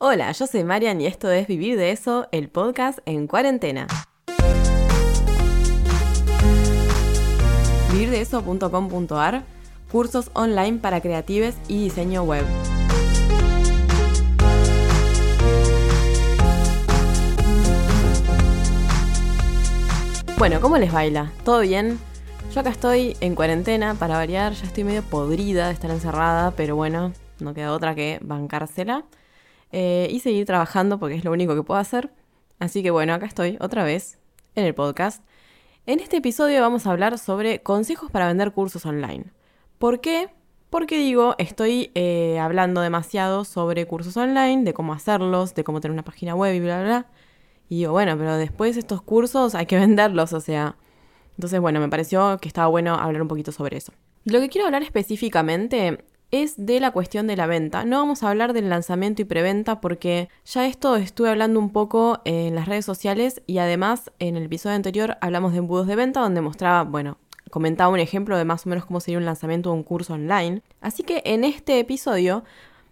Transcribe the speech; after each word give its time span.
Hola, 0.00 0.30
yo 0.30 0.46
soy 0.46 0.62
Marian 0.62 1.00
y 1.00 1.06
esto 1.06 1.28
es 1.32 1.48
Vivir 1.48 1.76
de 1.76 1.90
eso, 1.90 2.28
el 2.30 2.48
podcast 2.48 3.00
en 3.04 3.26
cuarentena. 3.26 3.88
Vivirdeeso.com.ar 7.90 9.42
Cursos 9.90 10.30
online 10.34 10.78
para 10.78 11.00
creatives 11.00 11.56
y 11.66 11.82
diseño 11.82 12.22
web. 12.22 12.44
Bueno, 20.38 20.60
¿cómo 20.60 20.78
les 20.78 20.92
baila? 20.92 21.32
¿Todo 21.44 21.58
bien? 21.58 21.98
Yo 22.54 22.60
acá 22.60 22.70
estoy 22.70 23.16
en 23.20 23.34
cuarentena 23.34 23.96
para 23.96 24.14
variar, 24.16 24.52
ya 24.52 24.64
estoy 24.64 24.84
medio 24.84 25.02
podrida 25.02 25.66
de 25.66 25.72
estar 25.72 25.90
encerrada, 25.90 26.52
pero 26.52 26.76
bueno, 26.76 27.12
no 27.40 27.52
queda 27.52 27.72
otra 27.72 27.96
que 27.96 28.20
bancársela 28.22 29.04
eh, 29.72 30.08
y 30.10 30.20
seguir 30.20 30.46
trabajando 30.46 30.98
porque 30.98 31.16
es 31.16 31.24
lo 31.24 31.32
único 31.32 31.54
que 31.54 31.62
puedo 31.62 31.80
hacer. 31.80 32.10
Así 32.58 32.82
que 32.82 32.90
bueno, 32.90 33.14
acá 33.14 33.26
estoy 33.26 33.56
otra 33.60 33.84
vez 33.84 34.18
en 34.54 34.64
el 34.64 34.74
podcast. 34.74 35.22
En 35.86 36.00
este 36.00 36.18
episodio 36.18 36.60
vamos 36.60 36.86
a 36.86 36.90
hablar 36.90 37.18
sobre 37.18 37.62
consejos 37.62 38.10
para 38.10 38.26
vender 38.26 38.52
cursos 38.52 38.84
online. 38.84 39.26
¿Por 39.78 40.00
qué? 40.00 40.28
Porque 40.70 40.98
digo, 40.98 41.34
estoy 41.38 41.90
eh, 41.94 42.38
hablando 42.38 42.82
demasiado 42.82 43.44
sobre 43.44 43.86
cursos 43.86 44.16
online, 44.16 44.64
de 44.64 44.74
cómo 44.74 44.92
hacerlos, 44.92 45.54
de 45.54 45.64
cómo 45.64 45.80
tener 45.80 45.92
una 45.92 46.04
página 46.04 46.34
web 46.34 46.54
y 46.54 46.60
bla, 46.60 46.80
bla, 46.80 46.84
bla. 46.84 47.06
Y 47.70 47.76
digo, 47.78 47.92
bueno, 47.92 48.16
pero 48.18 48.36
después 48.36 48.76
estos 48.76 49.00
cursos 49.02 49.54
hay 49.54 49.66
que 49.66 49.78
venderlos, 49.78 50.32
o 50.32 50.40
sea. 50.40 50.76
Entonces, 51.36 51.60
bueno, 51.60 51.80
me 51.80 51.88
pareció 51.88 52.38
que 52.38 52.48
estaba 52.48 52.66
bueno 52.66 52.94
hablar 52.94 53.22
un 53.22 53.28
poquito 53.28 53.52
sobre 53.52 53.76
eso. 53.76 53.92
Lo 54.24 54.40
que 54.40 54.48
quiero 54.48 54.66
hablar 54.66 54.82
específicamente 54.82 56.04
es 56.30 56.54
de 56.56 56.80
la 56.80 56.90
cuestión 56.90 57.26
de 57.26 57.36
la 57.36 57.46
venta. 57.46 57.84
No 57.84 57.98
vamos 57.98 58.22
a 58.22 58.30
hablar 58.30 58.52
del 58.52 58.68
lanzamiento 58.68 59.22
y 59.22 59.24
preventa 59.24 59.80
porque 59.80 60.28
ya 60.44 60.66
esto 60.66 60.96
estuve 60.96 61.30
hablando 61.30 61.58
un 61.58 61.70
poco 61.70 62.20
en 62.24 62.54
las 62.54 62.66
redes 62.66 62.84
sociales 62.84 63.42
y 63.46 63.58
además 63.58 64.10
en 64.18 64.36
el 64.36 64.44
episodio 64.44 64.76
anterior 64.76 65.16
hablamos 65.20 65.52
de 65.52 65.58
embudos 65.58 65.86
de 65.86 65.96
venta 65.96 66.20
donde 66.20 66.40
mostraba, 66.40 66.84
bueno, 66.84 67.16
comentaba 67.50 67.92
un 67.92 67.98
ejemplo 67.98 68.36
de 68.36 68.44
más 68.44 68.66
o 68.66 68.68
menos 68.68 68.84
cómo 68.84 69.00
sería 69.00 69.18
un 69.18 69.24
lanzamiento 69.24 69.70
de 69.70 69.76
un 69.76 69.82
curso 69.82 70.14
online. 70.14 70.62
Así 70.80 71.02
que 71.02 71.22
en 71.24 71.44
este 71.44 71.78
episodio 71.78 72.44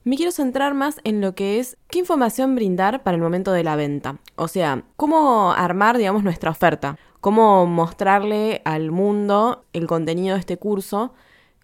me 0.05 0.17
quiero 0.17 0.33
centrar 0.33 0.75
más 0.75 1.01
en 1.05 1.21
lo 1.21 1.35
que 1.35 1.59
es 1.59 1.77
qué 1.89 1.99
información 1.99 2.55
brindar 2.55 3.03
para 3.03 3.17
el 3.17 3.23
momento 3.23 3.53
de 3.53 3.65
la 3.65 3.77
venta. 3.77 4.19
O 4.37 4.49
sea, 4.49 4.85
cómo 4.97 5.53
armar, 5.53 5.99
digamos, 5.99 6.23
nuestra 6.23 6.51
oferta. 6.51 6.97
Cómo 7.21 7.67
mostrarle 7.67 8.63
al 8.65 8.93
mundo 8.93 9.65
el 9.73 9.89
contenido 9.89 10.35
de 10.35 10.41
este 10.41 10.59
curso 10.59 11.13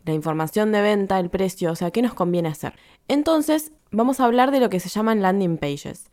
la 0.05 0.12
información 0.12 0.72
de 0.72 0.83
venta, 0.83 1.19
el 1.19 1.31
precio, 1.31 1.72
o 1.72 1.77
sea, 1.77 1.91
¿qué 1.91 2.03
nos 2.03 2.14
conviene 2.14 2.48
hacer? 2.48 2.75
Entonces, 3.08 3.72
vamos 3.91 4.20
a 4.20 4.25
hablar 4.25 4.50
de 4.50 4.61
lo 4.61 4.70
que 4.70 4.81
se 4.81 4.89
llaman 4.89 5.22
landing 5.22 5.59
pages, 5.59 6.11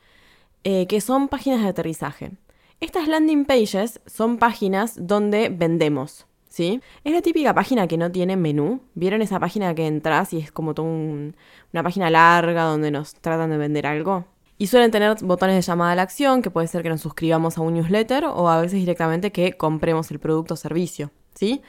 eh, 0.63 0.87
que 0.87 1.01
son 1.01 1.27
páginas 1.27 1.61
de 1.61 1.69
aterrizaje. 1.69 2.31
Estas 2.79 3.07
landing 3.07 3.45
pages 3.45 3.99
son 4.05 4.37
páginas 4.37 4.95
donde 5.07 5.49
vendemos, 5.49 6.27
¿sí? 6.47 6.81
Es 7.03 7.13
la 7.13 7.21
típica 7.21 7.53
página 7.53 7.87
que 7.87 7.97
no 7.97 8.11
tiene 8.11 8.37
menú. 8.37 8.81
¿Vieron 8.95 9.21
esa 9.21 9.39
página 9.39 9.75
que 9.75 9.87
entras 9.87 10.33
y 10.33 10.37
es 10.39 10.51
como 10.51 10.73
toda 10.73 10.87
una 10.87 11.83
página 11.83 12.09
larga 12.09 12.63
donde 12.63 12.91
nos 12.91 13.15
tratan 13.15 13.49
de 13.49 13.57
vender 13.57 13.85
algo? 13.85 14.25
Y 14.57 14.67
suelen 14.67 14.91
tener 14.91 15.15
botones 15.23 15.55
de 15.55 15.61
llamada 15.61 15.93
a 15.93 15.95
la 15.95 16.01
acción, 16.01 16.41
que 16.41 16.51
puede 16.51 16.67
ser 16.67 16.83
que 16.83 16.89
nos 16.89 17.01
suscribamos 17.01 17.57
a 17.57 17.61
un 17.61 17.75
newsletter 17.75 18.25
o 18.25 18.49
a 18.49 18.61
veces 18.61 18.79
directamente 18.79 19.31
que 19.31 19.53
compremos 19.53 20.11
el 20.11 20.19
producto 20.19 20.55
o 20.55 20.57
servicio, 20.57 21.11
¿sí? 21.33 21.61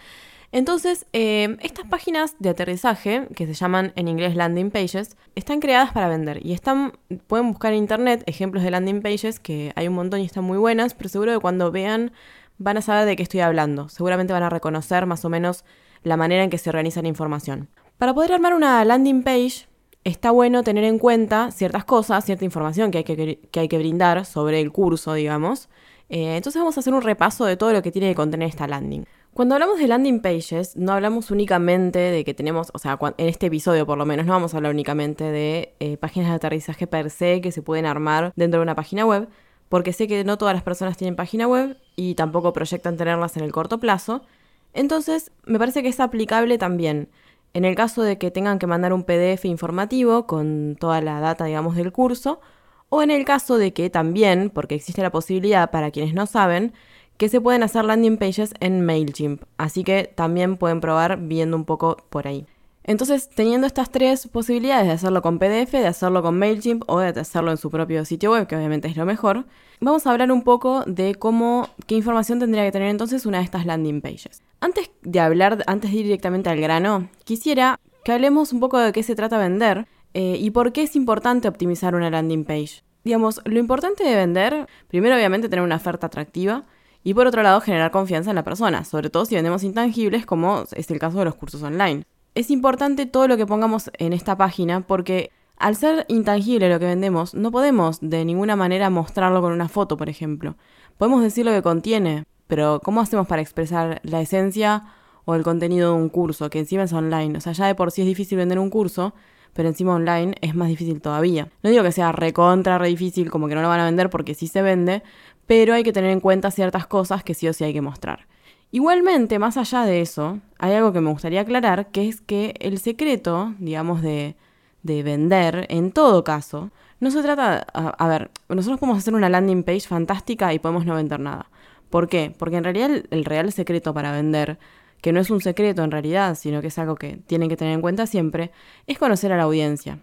Entonces, 0.53 1.07
eh, 1.13 1.57
estas 1.61 1.87
páginas 1.87 2.35
de 2.41 2.49
aterrizaje, 2.49 3.29
que 3.37 3.47
se 3.47 3.55
llaman 3.55 3.93
en 3.95 4.09
inglés 4.09 4.35
landing 4.35 4.71
pages, 4.71 5.17
están 5.37 5.61
creadas 5.61 5.93
para 5.93 6.09
vender 6.09 6.45
y 6.45 6.53
están, 6.53 6.93
pueden 7.29 7.49
buscar 7.49 7.73
en 7.73 7.79
internet 7.79 8.25
ejemplos 8.27 8.65
de 8.65 8.73
landing 8.73 9.01
pages, 9.01 9.39
que 9.39 9.73
hay 9.77 9.87
un 9.87 9.95
montón 9.95 10.21
y 10.21 10.25
están 10.25 10.45
muy 10.45 10.59
buenas, 10.59 10.95
pero 10.95 11.09
seguro 11.09 11.33
que 11.33 11.39
cuando 11.39 11.71
vean 11.71 12.13
van 12.59 12.77
a 12.77 12.83
saber 12.83 13.07
de 13.07 13.17
qué 13.17 13.23
estoy 13.23 13.41
hablando. 13.41 13.89
Seguramente 13.89 14.33
van 14.33 14.43
a 14.43 14.51
reconocer 14.51 15.07
más 15.07 15.25
o 15.25 15.29
menos 15.29 15.65
la 16.03 16.17
manera 16.17 16.43
en 16.43 16.51
que 16.51 16.59
se 16.59 16.69
organiza 16.69 17.01
la 17.01 17.09
información. 17.09 17.69
Para 17.97 18.13
poder 18.13 18.33
armar 18.33 18.55
una 18.55 18.85
landing 18.85 19.23
page, 19.23 19.69
está 20.05 20.33
bueno 20.33 20.65
tener 20.65 20.85
en 20.85 20.99
cuenta 20.99 21.53
ciertas 21.53 21.85
cosas, 21.85 22.25
cierta 22.25 22.45
información 22.45 22.91
que 22.91 22.99
hay 22.99 23.05
que, 23.05 23.41
hay 23.55 23.69
que 23.69 23.79
brindar 23.79 24.25
sobre 24.25 24.61
el 24.61 24.73
curso, 24.73 25.15
digamos. 25.15 25.69
Eh, 26.09 26.37
entonces 26.37 26.61
vamos 26.61 26.77
a 26.77 26.81
hacer 26.81 26.93
un 26.93 27.03
repaso 27.03 27.45
de 27.45 27.57
todo 27.57 27.73
lo 27.73 27.83
que 27.83 27.93
tiene 27.93 28.09
que 28.09 28.15
contener 28.15 28.49
esta 28.49 28.67
landing. 28.67 29.05
Cuando 29.41 29.55
hablamos 29.55 29.79
de 29.79 29.89
landing 29.89 30.21
pages, 30.21 30.77
no 30.77 30.93
hablamos 30.93 31.31
únicamente 31.31 31.99
de 31.99 32.25
que 32.27 32.35
tenemos, 32.35 32.71
o 32.75 32.79
sea, 32.79 32.99
en 33.17 33.27
este 33.27 33.47
episodio 33.47 33.87
por 33.87 33.97
lo 33.97 34.05
menos, 34.05 34.27
no 34.27 34.35
vamos 34.35 34.53
a 34.53 34.59
hablar 34.59 34.71
únicamente 34.71 35.25
de 35.25 35.75
eh, 35.81 35.97
páginas 35.97 36.29
de 36.29 36.35
aterrizaje 36.35 36.87
per 36.87 37.09
se 37.09 37.41
que 37.41 37.51
se 37.51 37.63
pueden 37.63 37.87
armar 37.87 38.35
dentro 38.37 38.61
de 38.61 38.65
una 38.65 38.75
página 38.75 39.07
web, 39.07 39.31
porque 39.71 39.95
sé 39.95 40.07
que 40.09 40.25
no 40.25 40.37
todas 40.37 40.53
las 40.53 40.63
personas 40.63 40.99
tienen 40.99 41.17
página 41.17 41.49
web 41.49 41.79
y 41.97 42.17
tampoco 42.17 42.53
proyectan 42.53 42.99
tenerlas 42.99 43.35
en 43.39 43.45
el 43.45 43.51
corto 43.51 43.81
plazo. 43.81 44.27
Entonces, 44.75 45.33
me 45.47 45.59
parece 45.59 45.83
que 45.83 45.89
es 45.89 46.01
aplicable 46.01 46.59
también 46.59 47.09
en 47.55 47.65
el 47.65 47.75
caso 47.77 48.03
de 48.03 48.19
que 48.19 48.31
tengan 48.31 48.59
que 48.59 48.67
mandar 48.67 48.93
un 48.93 49.05
PDF 49.05 49.47
informativo 49.47 50.27
con 50.27 50.77
toda 50.79 51.01
la 51.01 51.19
data, 51.19 51.47
digamos, 51.47 51.77
del 51.77 51.93
curso, 51.93 52.43
o 52.91 53.01
en 53.01 53.11
el 53.11 53.25
caso 53.25 53.57
de 53.57 53.73
que 53.73 53.89
también, 53.89 54.51
porque 54.51 54.75
existe 54.75 55.01
la 55.01 55.11
posibilidad 55.11 55.71
para 55.71 55.91
quienes 55.91 56.13
no 56.13 56.27
saben, 56.27 56.75
que 57.21 57.29
se 57.29 57.43
pueden 57.43 57.63
hacer 57.63 57.85
landing 57.85 58.17
pages 58.17 58.55
en 58.61 58.81
MailChimp, 58.81 59.43
así 59.59 59.85
que 59.85 60.05
también 60.05 60.57
pueden 60.57 60.81
probar 60.81 61.19
viendo 61.19 61.55
un 61.55 61.67
poco 61.67 61.99
por 62.09 62.27
ahí. 62.27 62.47
Entonces, 62.83 63.29
teniendo 63.29 63.67
estas 63.67 63.91
tres 63.91 64.27
posibilidades 64.27 64.87
de 64.87 64.95
hacerlo 64.95 65.21
con 65.21 65.39
PDF, 65.39 65.71
de 65.71 65.87
hacerlo 65.87 66.23
con 66.23 66.39
MailChimp 66.39 66.83
o 66.87 66.99
de 66.99 67.09
hacerlo 67.09 67.51
en 67.51 67.59
su 67.59 67.71
propio 67.71 68.07
sitio 68.07 68.31
web, 68.31 68.47
que 68.47 68.57
obviamente 68.57 68.89
es 68.89 68.97
lo 68.97 69.05
mejor, 69.05 69.45
vamos 69.83 70.07
a 70.07 70.13
hablar 70.13 70.33
un 70.33 70.41
poco 70.41 70.83
de 70.87 71.15
cómo, 71.15 71.69
qué 71.87 71.95
información 71.95 72.39
tendría 72.39 72.65
que 72.65 72.73
tener 72.73 72.89
entonces 72.89 73.27
una 73.27 73.37
de 73.37 73.45
estas 73.45 73.67
landing 73.67 74.01
pages. 74.01 74.43
Antes 74.61 74.91
de 75.03 75.21
hablar, 75.21 75.63
antes 75.67 75.91
de 75.91 75.99
ir 75.99 76.05
directamente 76.05 76.49
al 76.49 76.59
grano, 76.59 77.11
quisiera 77.25 77.79
que 78.03 78.13
hablemos 78.13 78.55
un 78.55 78.61
poco 78.61 78.79
de 78.79 78.93
qué 78.93 79.03
se 79.03 79.15
trata 79.15 79.37
vender 79.37 79.87
eh, 80.15 80.39
y 80.41 80.53
por 80.53 80.73
qué 80.73 80.85
es 80.85 80.97
importante 80.97 81.49
optimizar 81.49 81.95
una 81.95 82.09
landing 82.09 82.47
page. 82.47 82.83
Digamos, 83.05 83.43
lo 83.45 83.59
importante 83.59 84.05
de 84.05 84.17
vender, 84.17 84.67
primero 84.89 85.17
obviamente 85.17 85.51
tener 85.51 85.63
una 85.63 85.77
oferta 85.77 86.07
atractiva, 86.07 86.65
y 87.03 87.15
por 87.15 87.27
otro 87.27 87.43
lado, 87.43 87.61
generar 87.61 87.91
confianza 87.91 88.31
en 88.31 88.37
la 88.37 88.45
persona, 88.45 88.85
sobre 88.85 89.11
todo 89.11 89.25
si 89.25 89.35
vendemos 89.35 89.63
intangibles, 89.63 90.27
como 90.27 90.65
es 90.73 90.91
el 90.91 90.99
caso 90.99 91.19
de 91.19 91.25
los 91.25 91.35
cursos 91.35 91.63
online. 91.63 92.05
Es 92.35 92.51
importante 92.51 93.07
todo 93.07 93.27
lo 93.27 93.37
que 93.37 93.47
pongamos 93.47 93.91
en 93.99 94.13
esta 94.13 94.37
página 94.37 94.83
porque 94.83 95.31
al 95.61 95.77
ser 95.77 96.07
intangible 96.09 96.71
lo 96.71 96.79
que 96.79 96.87
vendemos, 96.87 97.35
no 97.35 97.51
podemos 97.51 97.99
de 98.01 98.25
ninguna 98.25 98.57
manera 98.57 98.89
mostrarlo 98.89 99.43
con 99.43 99.53
una 99.53 99.69
foto, 99.69 99.97
por 99.97 100.09
ejemplo. 100.09 100.57
Podemos 100.97 101.23
decir 101.23 101.45
lo 101.45 101.53
que 101.53 101.63
contiene, 101.63 102.25
pero 102.47 102.81
¿cómo 102.83 103.01
hacemos 103.01 103.27
para 103.27 103.43
expresar 103.43 104.01
la 104.03 104.23
esencia 104.23 104.85
o 105.27 105.35
el 105.35 105.43
contenido 105.43 105.93
de 105.95 106.03
un 106.03 106.09
curso, 106.09 106.49
que 106.49 106.61
encima 106.61 106.85
es 106.85 106.93
online? 106.93 107.37
O 107.37 107.41
sea, 107.43 107.53
ya 107.53 107.67
de 107.67 107.75
por 107.75 107.91
sí 107.91 108.01
es 108.01 108.07
difícil 108.07 108.39
vender 108.39 108.59
un 108.59 108.71
curso, 108.71 109.13
pero 109.53 109.69
encima 109.69 109.95
online 109.95 110.35
es 110.41 110.55
más 110.55 110.69
difícil 110.69 111.01
todavía. 111.01 111.49
No 111.63 111.71
digo 111.71 111.83
que 111.83 111.93
sea 111.93 112.13
recontra, 112.13 112.79
re 112.79 112.89
difícil, 112.89 113.31
como 113.31 113.47
que 113.47 113.55
no 113.55 113.63
lo 113.63 113.69
van 113.69 113.81
a 113.81 113.85
vender 113.85 114.09
porque 114.09 114.35
sí 114.35 114.47
se 114.47 114.63
vende, 114.63 115.03
pero 115.51 115.75
hay 115.75 115.83
que 115.83 115.93
tener 115.93 116.13
en 116.13 116.21
cuenta 116.21 116.53
ciertas 116.53 116.87
cosas 116.87 117.25
que 117.25 117.35
sí 117.35 117.49
o 117.49 117.53
sí 117.53 117.65
hay 117.65 117.73
que 117.73 117.81
mostrar. 117.81 118.29
Igualmente, 118.71 119.41
más 119.41 119.57
allá 119.57 119.83
de 119.83 120.01
eso, 120.01 120.39
hay 120.61 120.75
algo 120.75 120.93
que 120.93 121.01
me 121.01 121.11
gustaría 121.11 121.41
aclarar, 121.41 121.91
que 121.91 122.07
es 122.07 122.21
que 122.21 122.55
el 122.61 122.79
secreto, 122.79 123.53
digamos, 123.59 124.01
de, 124.01 124.37
de 124.85 125.03
vender, 125.03 125.67
en 125.69 125.91
todo 125.91 126.23
caso, 126.23 126.71
no 127.01 127.11
se 127.11 127.21
trata, 127.21 127.67
a, 127.75 128.07
ver, 128.07 128.31
nosotros 128.49 128.79
podemos 128.79 128.99
hacer 128.99 129.13
una 129.13 129.29
landing 129.29 129.65
page 129.65 129.89
fantástica 129.89 130.55
y 130.55 130.61
podemos 130.61 130.87
no 130.87 130.95
vender 130.95 131.19
nada. 131.19 131.51
¿Por 131.91 132.09
qué? 132.09 132.33
Porque 132.39 132.59
en 132.59 132.63
realidad 132.63 132.93
el, 132.93 133.09
el, 133.11 133.25
real 133.25 133.51
secreto 133.51 133.93
para 133.93 134.13
vender, 134.13 134.61
que 135.01 135.13
no 135.13 135.19
es 135.19 135.31
un 135.31 135.41
secreto 135.41 135.83
en 135.83 135.91
realidad, 135.91 136.37
sino 136.37 136.61
que 136.61 136.69
es 136.69 136.79
algo 136.79 136.95
que 136.95 137.17
tienen 137.27 137.49
que 137.49 137.57
tener 137.57 137.75
en 137.75 137.81
cuenta 137.81 138.07
siempre, 138.07 138.53
es 138.87 138.99
conocer 138.99 139.33
a 139.33 139.37
la 139.37 139.43
audiencia 139.43 139.99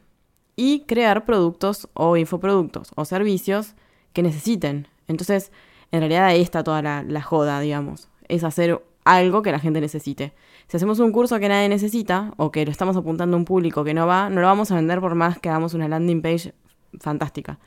y 0.58 0.82
crear 0.82 1.24
productos 1.24 1.88
o 1.94 2.18
infoproductos 2.18 2.92
o 2.98 3.06
servicios 3.06 3.76
que 4.12 4.24
necesiten 4.24 4.90
entonces, 5.08 5.52
en 5.92 6.00
realidad 6.02 6.26
ahí 6.26 6.42
está 6.42 6.64
toda 6.64 6.82
la, 6.82 7.22
joda, 7.22 7.60
digamos. 7.60 8.10
Es 8.28 8.44
hacer 8.44 8.82
algo 9.06 9.42
que 9.42 9.52
la 9.52 9.60
gente 9.60 9.80
necesite. 9.80 10.34
Si 10.68 10.78
hacemos 10.78 11.00
un 11.00 11.12
curso 11.12 11.40
que 11.40 11.48
nadie 11.48 11.70
necesita 11.70 12.34
o 12.38 12.52
que 12.52 12.66
lo 12.66 12.72
estamos 12.72 12.98
apuntando 12.98 13.38
a 13.38 13.40
un 13.40 13.46
público 13.46 13.84
que 13.84 13.94
no 13.94 14.06
va, 14.06 14.30
no 14.30 14.42
lo 14.42 14.48
vamos 14.48 14.72
a 14.72 14.76
vender 14.76 15.00
por 15.00 15.16
más 15.16 15.40
que 15.40 15.50
hagamos 15.50 15.74
una 15.74 15.88
landing 15.88 16.22
page 16.22 16.54
fantástica. 17.00 17.60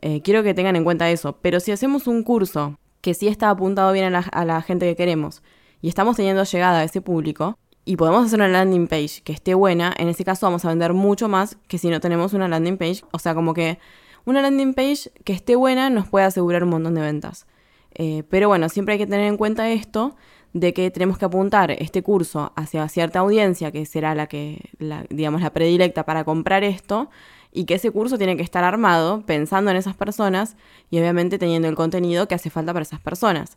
Eh, 0.00 0.20
quiero 0.22 0.42
que 0.42 0.54
tengan 0.54 0.76
en 0.76 0.84
cuenta 0.84 1.10
eso. 1.10 1.38
Pero 1.42 1.58
si 1.58 1.72
hacemos 1.72 2.06
un 2.06 2.22
curso 2.22 2.78
que 3.00 3.14
sí 3.14 3.26
está 3.26 3.50
apuntado 3.50 3.92
bien 3.92 4.06
a 4.06 4.10
la, 4.10 4.18
a 4.20 4.44
la 4.44 4.62
gente 4.62 4.86
que 4.86 4.96
queremos 4.96 5.42
y 5.80 5.88
estamos 5.88 6.16
teniendo 6.16 6.44
llegada 6.44 6.80
a 6.80 6.84
ese 6.84 7.00
público 7.00 7.58
y 7.84 7.96
podemos 7.96 8.26
hacer 8.26 8.38
una 8.38 8.48
landing 8.48 8.86
page 8.86 9.22
que 9.24 9.32
esté 9.32 9.54
buena, 9.54 9.92
en 9.96 10.08
ese 10.08 10.24
caso 10.24 10.46
vamos 10.46 10.64
a 10.64 10.68
vender 10.68 10.92
mucho 10.92 11.28
más 11.28 11.56
que 11.66 11.78
si 11.78 11.88
no 11.88 12.00
tenemos 12.00 12.32
una 12.32 12.46
landing 12.46 12.76
page. 12.76 13.02
O 13.10 13.18
sea, 13.18 13.34
como 13.34 13.54
que 13.54 13.78
una 14.26 14.42
landing 14.42 14.74
page 14.74 15.10
que 15.24 15.32
esté 15.32 15.56
buena 15.56 15.88
nos 15.88 16.08
puede 16.08 16.26
asegurar 16.26 16.64
un 16.64 16.70
montón 16.70 16.94
de 16.94 17.00
ventas. 17.00 17.46
Eh, 17.94 18.24
pero 18.28 18.48
bueno, 18.48 18.68
siempre 18.68 18.92
hay 18.92 18.98
que 18.98 19.06
tener 19.06 19.26
en 19.26 19.38
cuenta 19.38 19.70
esto 19.70 20.16
de 20.52 20.74
que 20.74 20.90
tenemos 20.90 21.16
que 21.16 21.24
apuntar 21.24 21.70
este 21.70 22.02
curso 22.02 22.52
hacia 22.56 22.88
cierta 22.88 23.20
audiencia 23.20 23.72
que 23.72 23.86
será 23.86 24.14
la 24.14 24.26
que, 24.26 24.70
digamos, 25.10 25.40
la 25.40 25.50
predilecta 25.50 26.04
para 26.04 26.24
comprar 26.24 26.64
esto 26.64 27.08
y 27.52 27.64
que 27.64 27.74
ese 27.74 27.90
curso 27.90 28.18
tiene 28.18 28.36
que 28.36 28.42
estar 28.42 28.64
armado 28.64 29.22
pensando 29.24 29.70
en 29.70 29.76
esas 29.76 29.96
personas 29.96 30.56
y 30.90 30.98
obviamente 30.98 31.38
teniendo 31.38 31.68
el 31.68 31.74
contenido 31.74 32.28
que 32.28 32.34
hace 32.34 32.50
falta 32.50 32.72
para 32.72 32.82
esas 32.82 33.00
personas. 33.00 33.56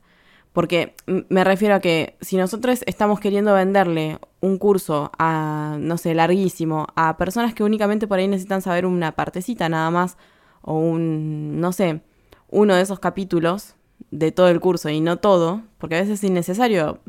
Porque 0.54 0.95
me 1.06 1.44
refiero 1.44 1.75
a 1.75 1.80
que 1.80 2.18
si 2.21 2.36
nosotros 2.36 2.83
estamos 2.86 3.19
queriendo 3.19 3.54
venderle 3.54 4.19
un 4.42 4.57
curso 4.57 5.12
a, 5.18 5.77
no 5.80 5.98
sé, 5.98 6.16
larguísimo, 6.16 6.88
a 6.95 7.18
personas 7.18 7.54
que 7.54 7.63
únicamente 7.63 8.07
por 8.07 8.19
ahí 8.19 8.27
necesitan 8.27 8.62
saber 8.62 8.86
una 8.86 9.12
partecita 9.12 9.69
nada 9.69 9.92
más, 9.92 10.18
o 10.61 10.77
un, 10.77 11.59
no 11.59 11.71
sé, 11.71 12.01
uno 12.50 12.75
de 12.75 12.81
esos 12.81 13.00
capítulos 13.00 13.75
de 14.11 14.31
todo 14.31 14.50
el 14.50 14.59
curso 14.59 14.89
y 14.89 15.01
no 15.01 15.17
todo, 15.17 15.61
porque 15.77 15.95
a 15.95 16.00
veces 16.00 16.19
es 16.19 16.23
innecesario 16.23 17.00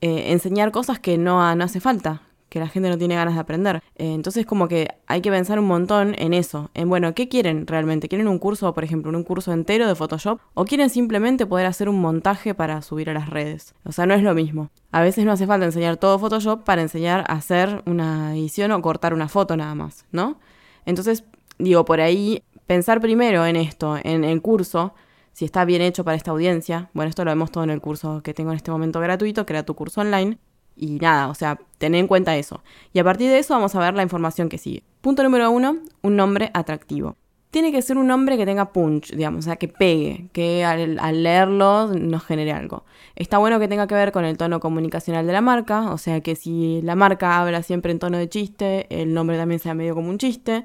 eh, 0.00 0.32
enseñar 0.32 0.72
cosas 0.72 0.98
que 0.98 1.16
no, 1.16 1.54
no 1.54 1.64
hace 1.64 1.80
falta, 1.80 2.22
que 2.48 2.60
la 2.60 2.68
gente 2.68 2.88
no 2.88 2.98
tiene 2.98 3.14
ganas 3.14 3.34
de 3.34 3.40
aprender. 3.40 3.82
Eh, 3.96 4.12
entonces 4.12 4.46
como 4.46 4.68
que 4.68 4.88
hay 5.06 5.20
que 5.22 5.30
pensar 5.30 5.58
un 5.58 5.66
montón 5.66 6.14
en 6.18 6.34
eso, 6.34 6.70
en 6.74 6.88
bueno, 6.88 7.14
¿qué 7.14 7.28
quieren 7.28 7.66
realmente? 7.66 8.08
¿Quieren 8.08 8.28
un 8.28 8.38
curso, 8.38 8.72
por 8.74 8.84
ejemplo, 8.84 9.10
un 9.16 9.24
curso 9.24 9.52
entero 9.52 9.88
de 9.88 9.94
Photoshop? 9.94 10.40
¿O 10.54 10.64
quieren 10.64 10.90
simplemente 10.90 11.46
poder 11.46 11.66
hacer 11.66 11.88
un 11.88 12.00
montaje 12.00 12.54
para 12.54 12.82
subir 12.82 13.10
a 13.10 13.14
las 13.14 13.30
redes? 13.30 13.74
O 13.84 13.92
sea, 13.92 14.06
no 14.06 14.14
es 14.14 14.22
lo 14.22 14.34
mismo. 14.34 14.70
A 14.92 15.00
veces 15.00 15.24
no 15.24 15.32
hace 15.32 15.46
falta 15.46 15.66
enseñar 15.66 15.96
todo 15.96 16.18
Photoshop 16.18 16.64
para 16.64 16.82
enseñar 16.82 17.24
a 17.28 17.34
hacer 17.34 17.82
una 17.86 18.36
edición 18.36 18.70
o 18.72 18.82
cortar 18.82 19.14
una 19.14 19.28
foto 19.28 19.56
nada 19.56 19.74
más, 19.74 20.04
¿no? 20.12 20.38
Entonces, 20.86 21.24
digo, 21.58 21.84
por 21.84 22.00
ahí 22.00 22.42
pensar 22.66 23.00
primero 23.00 23.46
en 23.46 23.56
esto, 23.56 23.96
en 24.02 24.24
el 24.24 24.42
curso, 24.42 24.94
si 25.32 25.44
está 25.44 25.64
bien 25.64 25.82
hecho 25.82 26.04
para 26.04 26.16
esta 26.16 26.30
audiencia. 26.30 26.90
Bueno, 26.94 27.10
esto 27.10 27.24
lo 27.24 27.30
vemos 27.30 27.50
todo 27.50 27.64
en 27.64 27.70
el 27.70 27.80
curso 27.80 28.22
que 28.22 28.34
tengo 28.34 28.50
en 28.50 28.56
este 28.56 28.70
momento 28.70 29.00
gratuito, 29.00 29.44
era 29.48 29.64
tu 29.64 29.74
curso 29.74 30.00
online. 30.00 30.38
Y 30.76 30.98
nada, 30.98 31.28
o 31.28 31.34
sea, 31.34 31.60
tener 31.78 32.00
en 32.00 32.08
cuenta 32.08 32.36
eso. 32.36 32.62
Y 32.92 32.98
a 32.98 33.04
partir 33.04 33.30
de 33.30 33.38
eso 33.38 33.54
vamos 33.54 33.74
a 33.74 33.78
ver 33.78 33.94
la 33.94 34.02
información 34.02 34.48
que 34.48 34.58
sigue. 34.58 34.82
Punto 35.00 35.22
número 35.22 35.50
uno, 35.50 35.78
un 36.02 36.16
nombre 36.16 36.50
atractivo. 36.54 37.16
Tiene 37.50 37.70
que 37.70 37.82
ser 37.82 37.98
un 37.98 38.08
nombre 38.08 38.36
que 38.36 38.44
tenga 38.44 38.72
punch, 38.72 39.12
digamos, 39.12 39.44
o 39.44 39.46
sea, 39.46 39.54
que 39.54 39.68
pegue, 39.68 40.28
que 40.32 40.64
al, 40.64 41.22
leerlo 41.22 41.86
nos 41.94 42.24
genere 42.24 42.50
algo. 42.50 42.84
Está 43.14 43.38
bueno 43.38 43.60
que 43.60 43.68
tenga 43.68 43.86
que 43.86 43.94
ver 43.94 44.10
con 44.10 44.24
el 44.24 44.36
tono 44.36 44.58
comunicacional 44.58 45.24
de 45.24 45.32
la 45.32 45.40
marca, 45.40 45.92
o 45.92 45.98
sea, 45.98 46.20
que 46.20 46.34
si 46.34 46.82
la 46.82 46.96
marca 46.96 47.40
habla 47.40 47.62
siempre 47.62 47.92
en 47.92 48.00
tono 48.00 48.18
de 48.18 48.28
chiste, 48.28 48.88
el 48.90 49.14
nombre 49.14 49.36
también 49.36 49.60
sea 49.60 49.74
medio 49.74 49.94
como 49.94 50.10
un 50.10 50.18
chiste. 50.18 50.64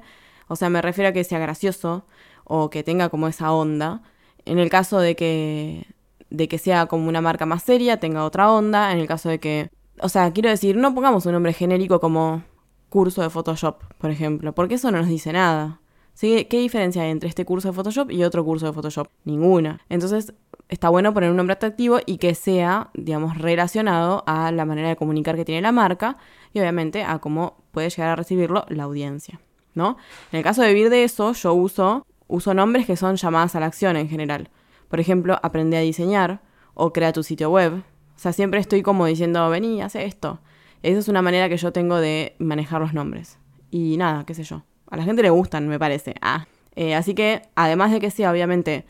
O 0.50 0.56
sea, 0.56 0.70
me 0.70 0.82
refiero 0.82 1.10
a 1.10 1.12
que 1.12 1.24
sea 1.24 1.38
gracioso 1.38 2.04
o 2.44 2.70
que 2.70 2.82
tenga 2.82 3.08
como 3.08 3.28
esa 3.28 3.52
onda. 3.52 4.02
En 4.44 4.58
el 4.58 4.70
caso 4.70 4.98
de 5.00 5.16
que, 5.16 5.86
de 6.30 6.48
que 6.48 6.58
sea 6.58 6.86
como 6.86 7.08
una 7.08 7.20
marca 7.20 7.46
más 7.46 7.62
seria, 7.62 7.98
tenga 8.00 8.24
otra 8.24 8.52
onda. 8.52 8.92
En 8.92 8.98
el 8.98 9.06
caso 9.06 9.28
de 9.28 9.40
que 9.40 9.70
o 10.02 10.08
sea, 10.08 10.32
quiero 10.32 10.48
decir, 10.48 10.76
no 10.76 10.94
pongamos 10.94 11.26
un 11.26 11.32
nombre 11.32 11.52
genérico 11.52 12.00
como 12.00 12.42
curso 12.88 13.22
de 13.22 13.30
Photoshop, 13.30 13.82
por 13.98 14.10
ejemplo, 14.10 14.54
porque 14.54 14.74
eso 14.74 14.90
no 14.90 14.98
nos 14.98 15.08
dice 15.08 15.32
nada. 15.32 15.80
¿Sí? 16.12 16.44
¿Qué 16.50 16.58
diferencia 16.58 17.02
hay 17.02 17.10
entre 17.10 17.28
este 17.28 17.44
curso 17.44 17.68
de 17.68 17.74
Photoshop 17.74 18.10
y 18.10 18.24
otro 18.24 18.44
curso 18.44 18.66
de 18.66 18.72
Photoshop? 18.72 19.08
Ninguna. 19.24 19.80
Entonces, 19.88 20.34
está 20.68 20.88
bueno 20.88 21.14
poner 21.14 21.30
un 21.30 21.36
nombre 21.36 21.54
atractivo 21.54 21.98
y 22.04 22.18
que 22.18 22.34
sea, 22.34 22.90
digamos, 22.94 23.38
relacionado 23.38 24.22
a 24.26 24.52
la 24.52 24.64
manera 24.66 24.88
de 24.88 24.96
comunicar 24.96 25.36
que 25.36 25.44
tiene 25.44 25.62
la 25.62 25.72
marca 25.72 26.18
y 26.52 26.60
obviamente 26.60 27.04
a 27.04 27.20
cómo 27.20 27.62
puede 27.70 27.88
llegar 27.88 28.10
a 28.10 28.16
recibirlo 28.16 28.66
la 28.68 28.82
audiencia, 28.82 29.40
¿no? 29.74 29.96
En 30.32 30.38
el 30.38 30.44
caso 30.44 30.62
de 30.62 30.72
vivir 30.72 30.90
de 30.90 31.04
eso, 31.04 31.32
yo 31.32 31.54
uso, 31.54 32.06
uso 32.28 32.54
nombres 32.54 32.86
que 32.86 32.96
son 32.96 33.16
llamadas 33.16 33.54
a 33.56 33.60
la 33.60 33.66
acción 33.66 33.96
en 33.96 34.08
general. 34.08 34.50
Por 34.88 35.00
ejemplo, 35.00 35.38
aprende 35.42 35.76
a 35.76 35.80
diseñar 35.80 36.40
o 36.74 36.92
crea 36.92 37.12
tu 37.12 37.22
sitio 37.22 37.50
web, 37.50 37.82
o 38.20 38.22
sea, 38.22 38.34
siempre 38.34 38.60
estoy 38.60 38.82
como 38.82 39.06
diciendo, 39.06 39.48
vení, 39.48 39.80
haz 39.80 39.94
esto. 39.96 40.40
Esa 40.82 40.98
es 40.98 41.08
una 41.08 41.22
manera 41.22 41.48
que 41.48 41.56
yo 41.56 41.72
tengo 41.72 41.96
de 41.96 42.36
manejar 42.38 42.82
los 42.82 42.92
nombres. 42.92 43.38
Y 43.70 43.96
nada, 43.96 44.26
qué 44.26 44.34
sé 44.34 44.44
yo. 44.44 44.62
A 44.90 44.98
la 44.98 45.04
gente 45.04 45.22
le 45.22 45.30
gustan, 45.30 45.68
me 45.68 45.78
parece. 45.78 46.14
Ah. 46.20 46.46
Eh, 46.76 46.94
así 46.94 47.14
que, 47.14 47.40
además 47.54 47.92
de 47.92 47.98
que 47.98 48.10
sea 48.10 48.30
obviamente 48.30 48.84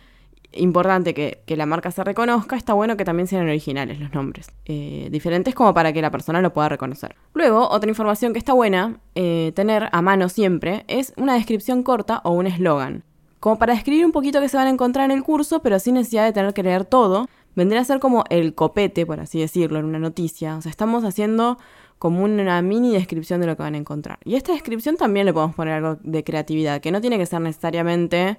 importante 0.52 1.14
que, 1.14 1.42
la 1.56 1.66
marca 1.66 1.90
se 1.90 2.02
reconozca, 2.04 2.56
está 2.56 2.72
bueno 2.72 2.96
que 2.96 3.04
también 3.04 3.26
sean 3.26 3.42
originales 3.42 4.00
los 4.00 4.12
nombres. 4.12 4.50
Eh, 4.64 5.08
diferentes 5.10 5.54
como 5.54 5.74
para 5.74 5.92
que 5.92 6.02
la 6.02 6.10
persona 6.10 6.40
lo 6.40 6.52
pueda 6.52 6.68
reconocer. 6.68 7.16
Luego, 7.34 7.68
otra 7.68 7.88
información 7.88 8.32
que 8.32 8.38
está 8.38 8.52
buena 8.52 8.98
eh, 9.14 9.52
tener 9.54 9.88
a 9.92 10.02
mano 10.02 10.28
siempre 10.28 10.84
es 10.88 11.12
una 11.16 11.34
descripción 11.34 11.82
corta 11.82 12.20
o 12.24 12.30
un 12.30 12.46
eslogan. 12.46 13.04
Como 13.40 13.58
para 13.58 13.74
describir 13.74 14.04
un 14.04 14.12
poquito 14.12 14.40
qué 14.40 14.48
se 14.48 14.56
van 14.56 14.66
a 14.66 14.70
encontrar 14.70 15.10
en 15.10 15.16
el 15.16 15.22
curso, 15.22 15.60
pero 15.60 15.78
sin 15.78 15.94
necesidad 15.94 16.24
de 16.24 16.32
tener 16.32 16.52
que 16.52 16.62
leer 16.62 16.84
todo 16.84 17.26
vendría 17.54 17.80
a 17.80 17.84
ser 17.84 18.00
como 18.00 18.24
el 18.30 18.54
copete, 18.54 19.06
por 19.06 19.20
así 19.20 19.40
decirlo, 19.40 19.78
en 19.78 19.86
una 19.86 19.98
noticia. 19.98 20.56
O 20.56 20.62
sea, 20.62 20.70
estamos 20.70 21.04
haciendo 21.04 21.58
como 21.98 22.24
una 22.24 22.62
mini 22.62 22.92
descripción 22.92 23.40
de 23.40 23.46
lo 23.46 23.56
que 23.56 23.62
van 23.62 23.74
a 23.74 23.78
encontrar. 23.78 24.18
Y 24.24 24.36
esta 24.36 24.52
descripción 24.52 24.96
también 24.96 25.26
le 25.26 25.34
podemos 25.34 25.54
poner 25.54 25.74
algo 25.74 25.98
de 26.02 26.24
creatividad, 26.24 26.80
que 26.80 26.90
no 26.90 27.00
tiene 27.00 27.18
que 27.18 27.26
ser 27.26 27.40
necesariamente, 27.40 28.38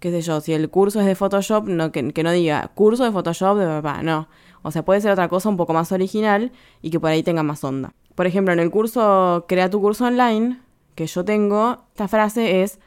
qué 0.00 0.10
sé 0.10 0.22
yo, 0.22 0.40
si 0.40 0.52
el 0.52 0.70
curso 0.70 1.00
es 1.00 1.06
de 1.06 1.14
Photoshop, 1.14 1.66
no, 1.68 1.92
que, 1.92 2.02
no 2.02 2.32
diga 2.32 2.70
curso 2.74 3.04
de 3.04 3.12
Photoshop 3.12 3.58
de 3.58 3.66
papá, 3.66 4.02
no. 4.02 4.28
O 4.62 4.70
sea, 4.70 4.84
puede 4.84 5.00
ser 5.00 5.12
otra 5.12 5.28
cosa 5.28 5.48
un 5.48 5.56
poco 5.56 5.72
más 5.72 5.92
original 5.92 6.52
y 6.82 6.90
que 6.90 7.00
por 7.00 7.10
ahí 7.10 7.22
tenga 7.22 7.42
más 7.42 7.62
onda. 7.64 7.92
Por 8.14 8.26
ejemplo, 8.26 8.52
en 8.52 8.60
el 8.60 8.70
curso 8.70 9.44
Crea 9.48 9.70
tu 9.70 9.80
curso 9.80 10.04
online, 10.04 10.58
que 10.94 11.06
yo 11.06 11.24
tengo, 11.24 11.84
esta 11.90 12.08
frase 12.08 12.62
es 12.62 12.80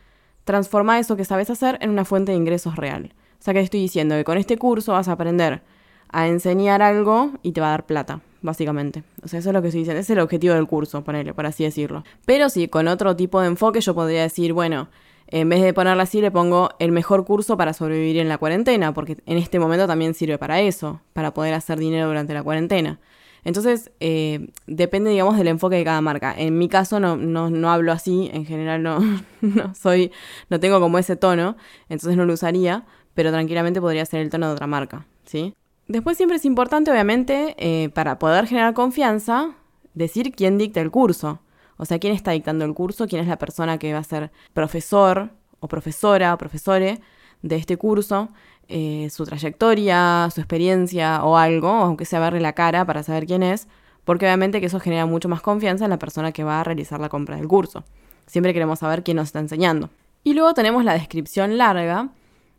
transforma 0.44 1.00
eso 1.00 1.16
que 1.16 1.26
sabes 1.26 1.50
hacer 1.50 1.78
en 1.82 1.90
una 1.90 2.06
fuente 2.06 2.32
de 2.32 2.38
ingresos 2.38 2.76
real. 2.76 3.14
O 3.40 3.44
sea 3.44 3.54
que 3.54 3.62
estoy 3.62 3.80
diciendo 3.80 4.16
que 4.16 4.24
con 4.24 4.38
este 4.38 4.58
curso 4.58 4.94
vas 4.94 5.08
a 5.08 5.14
aprender 5.14 5.62
a 6.10 6.28
enseñar 6.28 6.82
algo 6.82 7.32
y 7.42 7.54
te 7.54 7.62
va 7.62 7.68
a 7.68 7.72
dar 7.72 7.86
plata, 7.86 8.22
básicamente. 8.42 9.04
O 9.24 9.28
sea, 9.28 9.40
eso 9.40 9.50
es 9.50 9.54
lo 9.54 9.62
que 9.62 9.70
estoy 9.70 9.82
diciendo, 9.82 10.00
ese 10.00 10.14
es 10.14 10.18
el 10.18 10.24
objetivo 10.24 10.54
del 10.54 10.68
curso, 10.68 11.04
ponele, 11.04 11.34
por 11.34 11.46
así 11.46 11.64
decirlo. 11.64 12.04
Pero 12.26 12.50
sí, 12.50 12.68
con 12.68 12.88
otro 12.88 13.16
tipo 13.16 13.40
de 13.42 13.48
enfoque 13.48 13.82
yo 13.82 13.96
podría 13.96 14.24
decir, 14.24 14.54
bueno, 14.54 14.90
en 15.32 15.50
vez 15.50 15.62
de 15.62 15.74
ponerla 15.74 16.04
así, 16.04 16.22
le 16.22 16.30
pongo 16.30 16.70
el 16.80 16.92
mejor 16.92 17.26
curso 17.26 17.58
para 17.58 17.74
sobrevivir 17.74 18.18
en 18.18 18.30
la 18.30 18.38
cuarentena, 18.38 18.94
porque 18.94 19.18
en 19.26 19.38
este 19.38 19.60
momento 19.60 19.88
también 19.88 20.14
sirve 20.14 20.38
para 20.38 20.62
eso, 20.62 21.02
para 21.14 21.34
poder 21.34 21.54
hacer 21.54 21.80
dinero 21.80 22.08
durante 22.08 22.34
la 22.34 22.44
cuarentena. 22.44 23.00
Entonces, 23.44 23.92
eh, 24.00 24.50
depende, 24.68 25.10
digamos, 25.10 25.38
del 25.38 25.48
enfoque 25.48 25.78
de 25.78 25.84
cada 25.84 26.02
marca. 26.02 26.36
En 26.38 26.58
mi 26.58 26.70
caso 26.70 27.00
no, 27.00 27.16
no, 27.18 27.50
no 27.50 27.72
hablo 27.72 27.92
así, 27.92 28.30
en 28.34 28.46
general 28.46 28.84
no, 28.84 29.00
no 29.42 29.74
soy, 29.74 30.12
no 30.50 30.60
tengo 30.60 30.80
como 30.80 30.98
ese 30.98 31.16
tono, 31.16 31.56
entonces 31.90 32.18
no 32.18 32.26
lo 32.26 32.34
usaría, 32.34 32.86
pero 33.14 33.32
tranquilamente 33.32 33.82
podría 33.82 34.06
ser 34.06 34.22
el 34.22 34.30
tono 34.30 34.48
de 34.48 34.54
otra 34.54 34.68
marca, 34.68 35.06
¿sí? 35.26 35.54
Después 35.88 36.18
siempre 36.18 36.38
es 36.38 36.46
importante, 36.46 36.92
obviamente, 36.92 37.56
eh, 37.58 37.90
para 37.90 38.20
poder 38.20 38.48
generar 38.48 38.74
confianza, 38.74 39.56
decir 39.94 40.32
quién 40.32 40.58
dicta 40.58 40.80
el 40.80 40.92
curso. 40.92 41.40
O 41.82 41.86
sea, 41.86 41.98
quién 41.98 42.14
está 42.14 42.30
dictando 42.30 42.64
el 42.64 42.76
curso, 42.76 43.08
quién 43.08 43.24
es 43.24 43.28
la 43.28 43.40
persona 43.40 43.80
que 43.80 43.92
va 43.92 43.98
a 43.98 44.04
ser 44.04 44.32
profesor 44.54 45.32
o 45.60 45.68
profesora 45.68 46.32
o 46.32 46.38
profesore 46.38 47.00
de 47.42 47.56
este 47.56 47.76
curso, 47.76 48.30
eh, 48.68 49.10
su 49.10 49.26
trayectoria, 49.26 50.30
su 50.32 50.42
experiencia 50.42 51.24
o 51.24 51.38
algo, 51.38 51.70
aunque 51.70 52.06
sea 52.06 52.20
verle 52.20 52.40
la 52.40 52.54
cara 52.54 52.86
para 52.86 53.02
saber 53.02 53.26
quién 53.26 53.42
es, 53.42 53.68
porque 54.04 54.28
obviamente 54.28 54.60
que 54.60 54.68
eso 54.68 54.80
genera 54.80 55.08
mucho 55.08 55.28
más 55.28 55.42
confianza 55.42 55.86
en 55.86 55.90
la 55.90 55.98
persona 55.98 56.32
que 56.32 56.44
va 56.44 56.60
a 56.60 56.64
realizar 56.64 57.00
la 57.00 57.10
compra 57.10 57.38
del 57.38 57.48
curso. 57.48 57.84
Siempre 58.28 58.54
queremos 58.54 58.78
saber 58.78 59.02
quién 59.02 59.18
nos 59.18 59.30
está 59.30 59.40
enseñando. 59.40 59.90
Y 60.24 60.36
luego 60.36 60.54
tenemos 60.54 60.86
la 60.86 60.94
descripción 60.94 61.58
larga, 61.58 62.10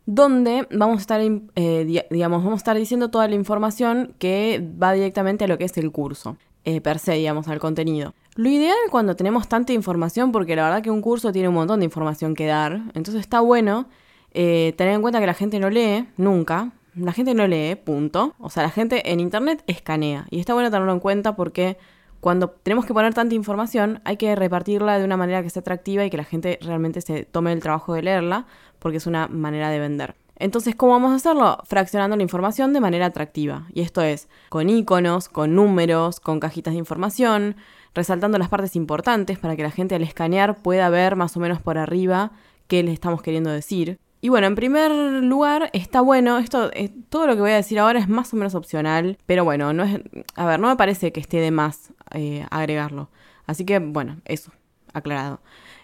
donde 0.05 0.67
vamos 0.69 0.97
a 0.97 0.99
estar, 0.99 1.21
eh, 1.21 2.05
digamos, 2.11 2.43
vamos 2.43 2.57
a 2.57 2.61
estar 2.61 2.75
diciendo 2.75 3.09
toda 3.09 3.29
la 3.29 3.35
información 3.35 4.15
que 4.19 4.61
va 4.83 4.91
directamente 4.91 5.45
a 5.45 5.47
lo 5.47 5.57
que 5.57 5.63
es 5.63 5.77
el 5.77 5.93
curso, 5.93 6.35
eh, 6.65 6.81
per 6.81 6.99
se, 6.99 7.13
digamos, 7.13 7.47
al 7.47 7.59
contenido. 7.59 8.13
Lo 8.35 8.49
ideal 8.49 8.75
cuando 8.89 9.15
tenemos 9.15 9.47
tanta 9.47 9.73
información, 9.73 10.31
porque 10.31 10.55
la 10.55 10.63
verdad 10.63 10.81
que 10.81 10.89
un 10.89 11.01
curso 11.01 11.31
tiene 11.31 11.49
un 11.49 11.53
montón 11.53 11.79
de 11.79 11.85
información 11.85 12.33
que 12.33 12.47
dar, 12.47 12.81
entonces 12.95 13.21
está 13.21 13.41
bueno 13.41 13.87
eh, 14.31 14.73
tener 14.75 14.95
en 14.95 15.01
cuenta 15.01 15.19
que 15.19 15.27
la 15.27 15.35
gente 15.35 15.59
no 15.59 15.69
lee 15.69 16.07
nunca, 16.17 16.71
la 16.95 17.11
gente 17.11 17.33
no 17.33 17.47
lee, 17.47 17.75
punto. 17.75 18.33
O 18.39 18.49
sea, 18.49 18.63
la 18.63 18.69
gente 18.69 19.11
en 19.11 19.19
internet 19.19 19.63
escanea, 19.67 20.25
y 20.31 20.39
está 20.39 20.53
bueno 20.53 20.71
tenerlo 20.71 20.93
en 20.93 20.99
cuenta 20.99 21.35
porque 21.35 21.77
cuando 22.19 22.49
tenemos 22.49 22.85
que 22.85 22.93
poner 22.93 23.13
tanta 23.13 23.35
información, 23.35 24.01
hay 24.05 24.17
que 24.17 24.33
repartirla 24.35 24.97
de 24.97 25.05
una 25.05 25.17
manera 25.17 25.43
que 25.43 25.49
sea 25.49 25.59
atractiva 25.59 26.05
y 26.05 26.09
que 26.09 26.17
la 26.17 26.23
gente 26.23 26.57
realmente 26.61 27.01
se 27.01 27.25
tome 27.25 27.51
el 27.51 27.59
trabajo 27.59 27.93
de 27.93 28.01
leerla, 28.01 28.45
porque 28.79 28.97
es 28.97 29.05
una 29.05 29.27
manera 29.27 29.69
de 29.69 29.79
vender. 29.79 30.15
Entonces, 30.37 30.75
¿cómo 30.75 30.93
vamos 30.93 31.11
a 31.11 31.15
hacerlo? 31.15 31.59
Fraccionando 31.65 32.15
la 32.15 32.23
información 32.23 32.73
de 32.73 32.79
manera 32.79 33.07
atractiva. 33.07 33.67
Y 33.73 33.81
esto 33.81 34.01
es 34.01 34.29
con 34.49 34.69
iconos, 34.69 35.29
con 35.29 35.53
números, 35.53 36.19
con 36.19 36.39
cajitas 36.39 36.73
de 36.73 36.79
información, 36.79 37.55
resaltando 37.93 38.37
las 38.37 38.49
partes 38.49 38.75
importantes 38.75 39.37
para 39.37 39.55
que 39.55 39.63
la 39.63 39.71
gente 39.71 39.95
al 39.95 40.01
escanear 40.03 40.57
pueda 40.57 40.89
ver 40.89 41.15
más 41.15 41.35
o 41.37 41.39
menos 41.39 41.61
por 41.61 41.77
arriba 41.77 42.31
qué 42.67 42.83
le 42.83 42.91
estamos 42.91 43.21
queriendo 43.21 43.51
decir. 43.51 43.99
Y 44.21 44.29
bueno, 44.29 44.47
en 44.47 44.55
primer 44.55 44.91
lugar, 44.91 45.69
está 45.73 45.99
bueno, 45.99 46.37
esto, 46.37 46.71
eh, 46.73 46.89
todo 47.09 47.27
lo 47.27 47.35
que 47.35 47.41
voy 47.41 47.51
a 47.51 47.55
decir 47.55 47.77
ahora 47.77 47.99
es 47.99 48.07
más 48.07 48.33
o 48.33 48.37
menos 48.37 48.55
opcional, 48.55 49.17
pero 49.25 49.43
bueno, 49.43 49.73
no 49.73 49.83
es, 49.83 49.99
a 50.35 50.45
ver, 50.45 50.61
no 50.61 50.69
me 50.69 50.77
parece 50.77 51.11
que 51.11 51.19
esté 51.19 51.41
de 51.41 51.51
más 51.51 51.91
eh, 52.11 52.45
agregarlo. 52.49 53.09
Así 53.47 53.65
que, 53.65 53.79
bueno, 53.79 54.21
eso, 54.23 54.53
aclarado. 54.93 55.41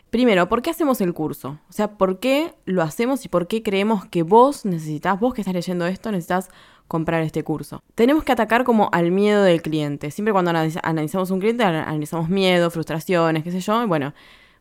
Primero, 0.09 0.49
¿por 0.49 0.63
qué 0.63 0.71
hacemos 0.71 1.01
el 1.01 1.13
curso? 1.13 1.59
O 1.69 1.73
sea, 1.73 1.91
¿por 1.91 2.19
qué 2.19 2.55
lo 2.65 2.81
hacemos 2.81 3.25
y 3.25 3.29
por 3.29 3.47
qué 3.47 3.61
creemos 3.61 4.05
que 4.05 4.23
vos 4.23 4.65
necesitas, 4.65 5.19
vos 5.19 5.35
que 5.35 5.41
estás 5.41 5.53
leyendo 5.53 5.85
esto, 5.85 6.11
necesitas 6.11 6.49
comprar 6.87 7.21
este 7.21 7.43
curso? 7.43 7.83
Tenemos 7.93 8.23
que 8.23 8.31
atacar 8.31 8.63
como 8.63 8.89
al 8.91 9.11
miedo 9.11 9.43
del 9.43 9.61
cliente. 9.61 10.09
Siempre 10.09 10.33
cuando 10.33 10.49
analizamos 10.49 11.29
un 11.29 11.39
cliente, 11.39 11.63
analizamos 11.63 12.27
miedo, 12.27 12.71
frustraciones, 12.71 13.43
qué 13.43 13.51
sé 13.51 13.59
yo. 13.59 13.83
Y 13.83 13.85
bueno, 13.85 14.15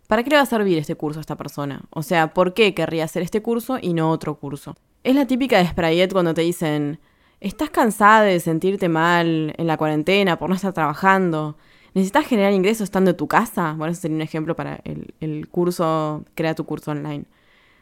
¿para 0.06 0.22
qué 0.22 0.28
le 0.28 0.36
va 0.36 0.42
a 0.42 0.46
servir 0.46 0.76
este 0.76 0.96
curso 0.96 1.18
a 1.18 1.22
esta 1.22 1.36
persona? 1.36 1.80
O 1.90 2.02
sea, 2.02 2.34
¿por 2.34 2.52
qué 2.52 2.74
querría 2.74 3.04
hacer 3.04 3.22
este 3.22 3.40
curso 3.40 3.78
y 3.80 3.94
no 3.94 4.10
otro 4.10 4.34
curso? 4.34 4.76
Es 5.02 5.14
la 5.14 5.26
típica 5.26 5.56
de 5.56 5.66
Sprayet 5.66 6.12
cuando 6.12 6.34
te 6.34 6.42
dicen, 6.42 7.00
¿estás 7.40 7.70
cansada 7.70 8.20
de 8.20 8.38
sentirte 8.40 8.90
mal 8.90 9.54
en 9.56 9.66
la 9.66 9.78
cuarentena 9.78 10.38
por 10.38 10.50
no 10.50 10.56
estar 10.56 10.74
trabajando? 10.74 11.56
¿Necesitas 11.98 12.28
generar 12.28 12.52
ingresos 12.52 12.84
estando 12.84 13.10
en 13.10 13.16
tu 13.16 13.26
casa? 13.26 13.74
Bueno, 13.76 13.90
ese 13.90 14.02
sería 14.02 14.14
un 14.14 14.22
ejemplo 14.22 14.54
para 14.54 14.80
el, 14.84 15.48
curso, 15.48 16.24
crea 16.36 16.54
tu 16.54 16.64
curso 16.64 16.92
online. 16.92 17.24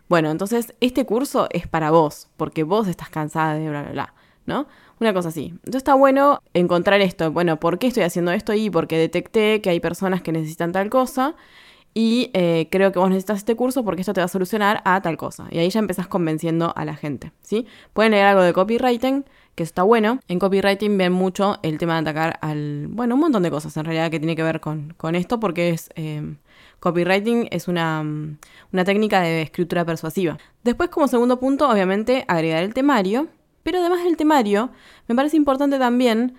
Bueno, 0.08 0.30
entonces 0.30 0.75
este 0.80 1.04
curso 1.04 1.49
es 1.50 1.66
para 1.66 1.90
vos, 1.90 2.30
porque 2.38 2.62
vos 2.62 2.88
estás 2.88 3.11
cansada 3.11 3.52
de 3.52 3.68
bla, 3.68 3.82
bla, 3.82 3.92
bla, 3.92 4.14
¿no? 4.46 4.68
Una 5.00 5.12
cosa 5.12 5.28
así. 5.28 5.49
Entonces 5.49 5.80
está 5.80 5.92
bueno 5.92 6.40
encontrar 6.54 7.02
esto. 7.02 7.30
Bueno, 7.30 7.61
¿por 7.61 7.78
qué 7.78 7.88
estoy 7.88 8.04
haciendo 8.04 8.32
esto? 8.32 8.54
Y 8.54 8.70
porque 8.70 8.96
detecté 8.96 9.61
que 9.61 9.68
hay 9.68 9.80
personas 9.80 10.23
que 10.23 10.32
necesitan 10.32 10.73
tal 10.73 10.88
cosa. 10.88 11.35
Y 11.92 12.30
eh, 12.32 12.68
creo 12.70 12.92
que 12.92 12.99
vos 12.99 13.11
necesitas 13.11 13.37
este 13.37 13.54
curso 13.54 13.85
porque 13.85 14.00
esto 14.00 14.14
te 14.14 14.23
va 14.23 14.25
a 14.25 14.28
solucionar 14.28 14.80
a 14.87 15.02
tal 15.02 15.18
cosa. 15.18 15.46
Y 15.50 15.58
ahí 15.58 15.68
ya 15.68 15.80
empezás 15.80 16.08
convenciendo 16.08 16.73
a 16.75 16.87
la 16.87 16.96
gente, 16.96 17.32
¿sí? 17.42 17.66
Pueden 17.92 18.12
leer 18.12 18.25
algo 18.25 18.40
de 18.40 18.54
copywriting, 18.54 19.26
que 19.56 19.64
está 19.64 19.82
bueno. 19.82 20.20
En 20.28 20.38
copywriting 20.38 20.96
ven 20.96 21.12
mucho 21.12 21.58
el 21.62 21.78
tema 21.78 21.94
de 21.94 22.00
atacar 22.00 22.38
al... 22.42 22.86
Bueno, 22.88 23.16
un 23.16 23.22
montón 23.22 23.42
de 23.42 23.50
cosas 23.50 23.76
en 23.76 23.84
realidad 23.84 24.10
que 24.10 24.20
tiene 24.20 24.36
que 24.36 24.44
ver 24.44 24.60
con, 24.60 24.94
con 24.96 25.16
esto 25.16 25.40
porque 25.40 25.70
es... 25.70 25.90
Eh, 25.96 26.36
copywriting 26.78 27.48
es 27.50 27.66
una, 27.66 28.04
una 28.72 28.84
técnica 28.84 29.22
de 29.22 29.42
escritura 29.42 29.84
persuasiva. 29.84 30.38
Después, 30.62 30.90
como 30.90 31.08
segundo 31.08 31.40
punto, 31.40 31.68
obviamente, 31.68 32.25
agregar 32.28 32.62
el 32.62 32.75
temario. 32.75 33.28
Pero 33.62 33.80
además 33.80 34.04
del 34.04 34.16
temario, 34.16 34.70
me 35.08 35.16
parece 35.16 35.36
importante 35.36 35.78
también 35.78 36.34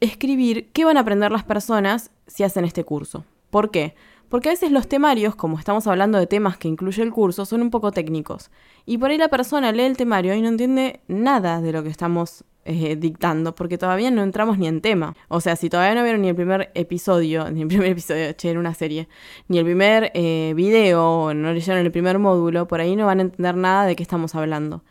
escribir 0.00 0.68
qué 0.72 0.84
van 0.84 0.98
a 0.98 1.00
aprender 1.00 1.32
las 1.32 1.44
personas 1.44 2.10
si 2.26 2.42
hacen 2.42 2.64
este 2.64 2.84
curso. 2.84 3.24
¿Por 3.50 3.70
qué? 3.70 3.94
Porque 4.28 4.50
a 4.50 4.52
veces 4.52 4.70
los 4.70 4.88
temarios, 4.88 5.34
como 5.34 5.58
estamos 5.58 5.86
hablando 5.86 6.18
de 6.18 6.26
temas 6.26 6.58
que 6.58 6.68
incluye 6.68 7.02
el 7.02 7.12
curso, 7.12 7.46
son 7.46 7.62
un 7.62 7.70
poco 7.70 7.92
técnicos. 7.92 8.50
Y 8.84 8.98
por 8.98 9.10
ahí 9.10 9.18
la 9.18 9.28
persona 9.28 9.72
lee 9.72 9.82
el 9.82 9.96
temario 9.96 10.34
y 10.34 10.42
no 10.42 10.48
entiende 10.48 11.00
nada 11.08 11.60
de 11.62 11.72
lo 11.72 11.82
que 11.82 11.88
estamos 11.88 12.44
eh, 12.66 12.96
dictando, 12.96 13.54
porque 13.54 13.78
todavía 13.78 14.10
no 14.10 14.22
entramos 14.22 14.58
ni 14.58 14.68
en 14.68 14.82
tema. 14.82 15.16
O 15.28 15.40
sea, 15.40 15.56
si 15.56 15.70
todavía 15.70 15.94
no 15.94 16.02
vieron 16.02 16.20
ni 16.20 16.28
el 16.28 16.34
primer 16.34 16.70
episodio, 16.74 17.50
ni 17.52 17.62
el 17.62 17.68
primer 17.68 17.92
episodio, 17.92 18.32
che, 18.34 18.50
en 18.50 18.58
una 18.58 18.74
serie, 18.74 19.08
ni 19.48 19.58
el 19.58 19.64
primer 19.64 20.10
eh, 20.12 20.52
video, 20.54 21.22
o 21.22 21.34
no 21.34 21.52
leyeron 21.54 21.84
el 21.84 21.90
primer 21.90 22.18
módulo, 22.18 22.68
por 22.68 22.82
ahí 22.82 22.96
no 22.96 23.06
van 23.06 23.20
a 23.20 23.22
entender 23.22 23.56
nada 23.56 23.86
de 23.86 23.96
qué 23.96 24.02
estamos 24.02 24.34
hablando. 24.34 24.82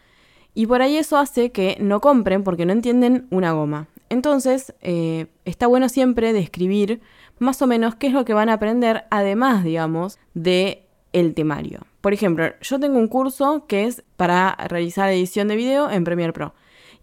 Y 0.55 0.65
por 0.65 0.81
ahí 0.81 0.97
eso 0.97 1.17
hace 1.17 1.51
que 1.51 1.77
no 1.79 2.01
compren 2.01 2.43
porque 2.43 2.65
no 2.65 2.73
entienden 2.73 3.27
una 3.29 3.51
goma. 3.51 3.87
Entonces, 4.09 4.73
eh, 4.81 5.27
está 5.45 5.67
bueno 5.67 5.89
siempre 5.89 6.33
describir 6.33 7.01
más 7.39 7.61
o 7.61 7.67
menos 7.67 7.95
qué 7.95 8.07
es 8.07 8.13
lo 8.13 8.25
que 8.25 8.33
van 8.33 8.49
a 8.49 8.53
aprender, 8.53 9.05
además, 9.09 9.63
digamos, 9.63 10.19
de 10.33 10.87
el 11.13 11.33
temario. 11.33 11.81
Por 12.01 12.13
ejemplo, 12.13 12.45
yo 12.61 12.79
tengo 12.79 12.97
un 12.99 13.07
curso 13.07 13.65
que 13.67 13.85
es 13.85 14.03
para 14.15 14.55
realizar 14.67 15.09
edición 15.09 15.47
de 15.47 15.55
video 15.55 15.89
en 15.91 16.03
Premiere 16.03 16.33
Pro. 16.33 16.53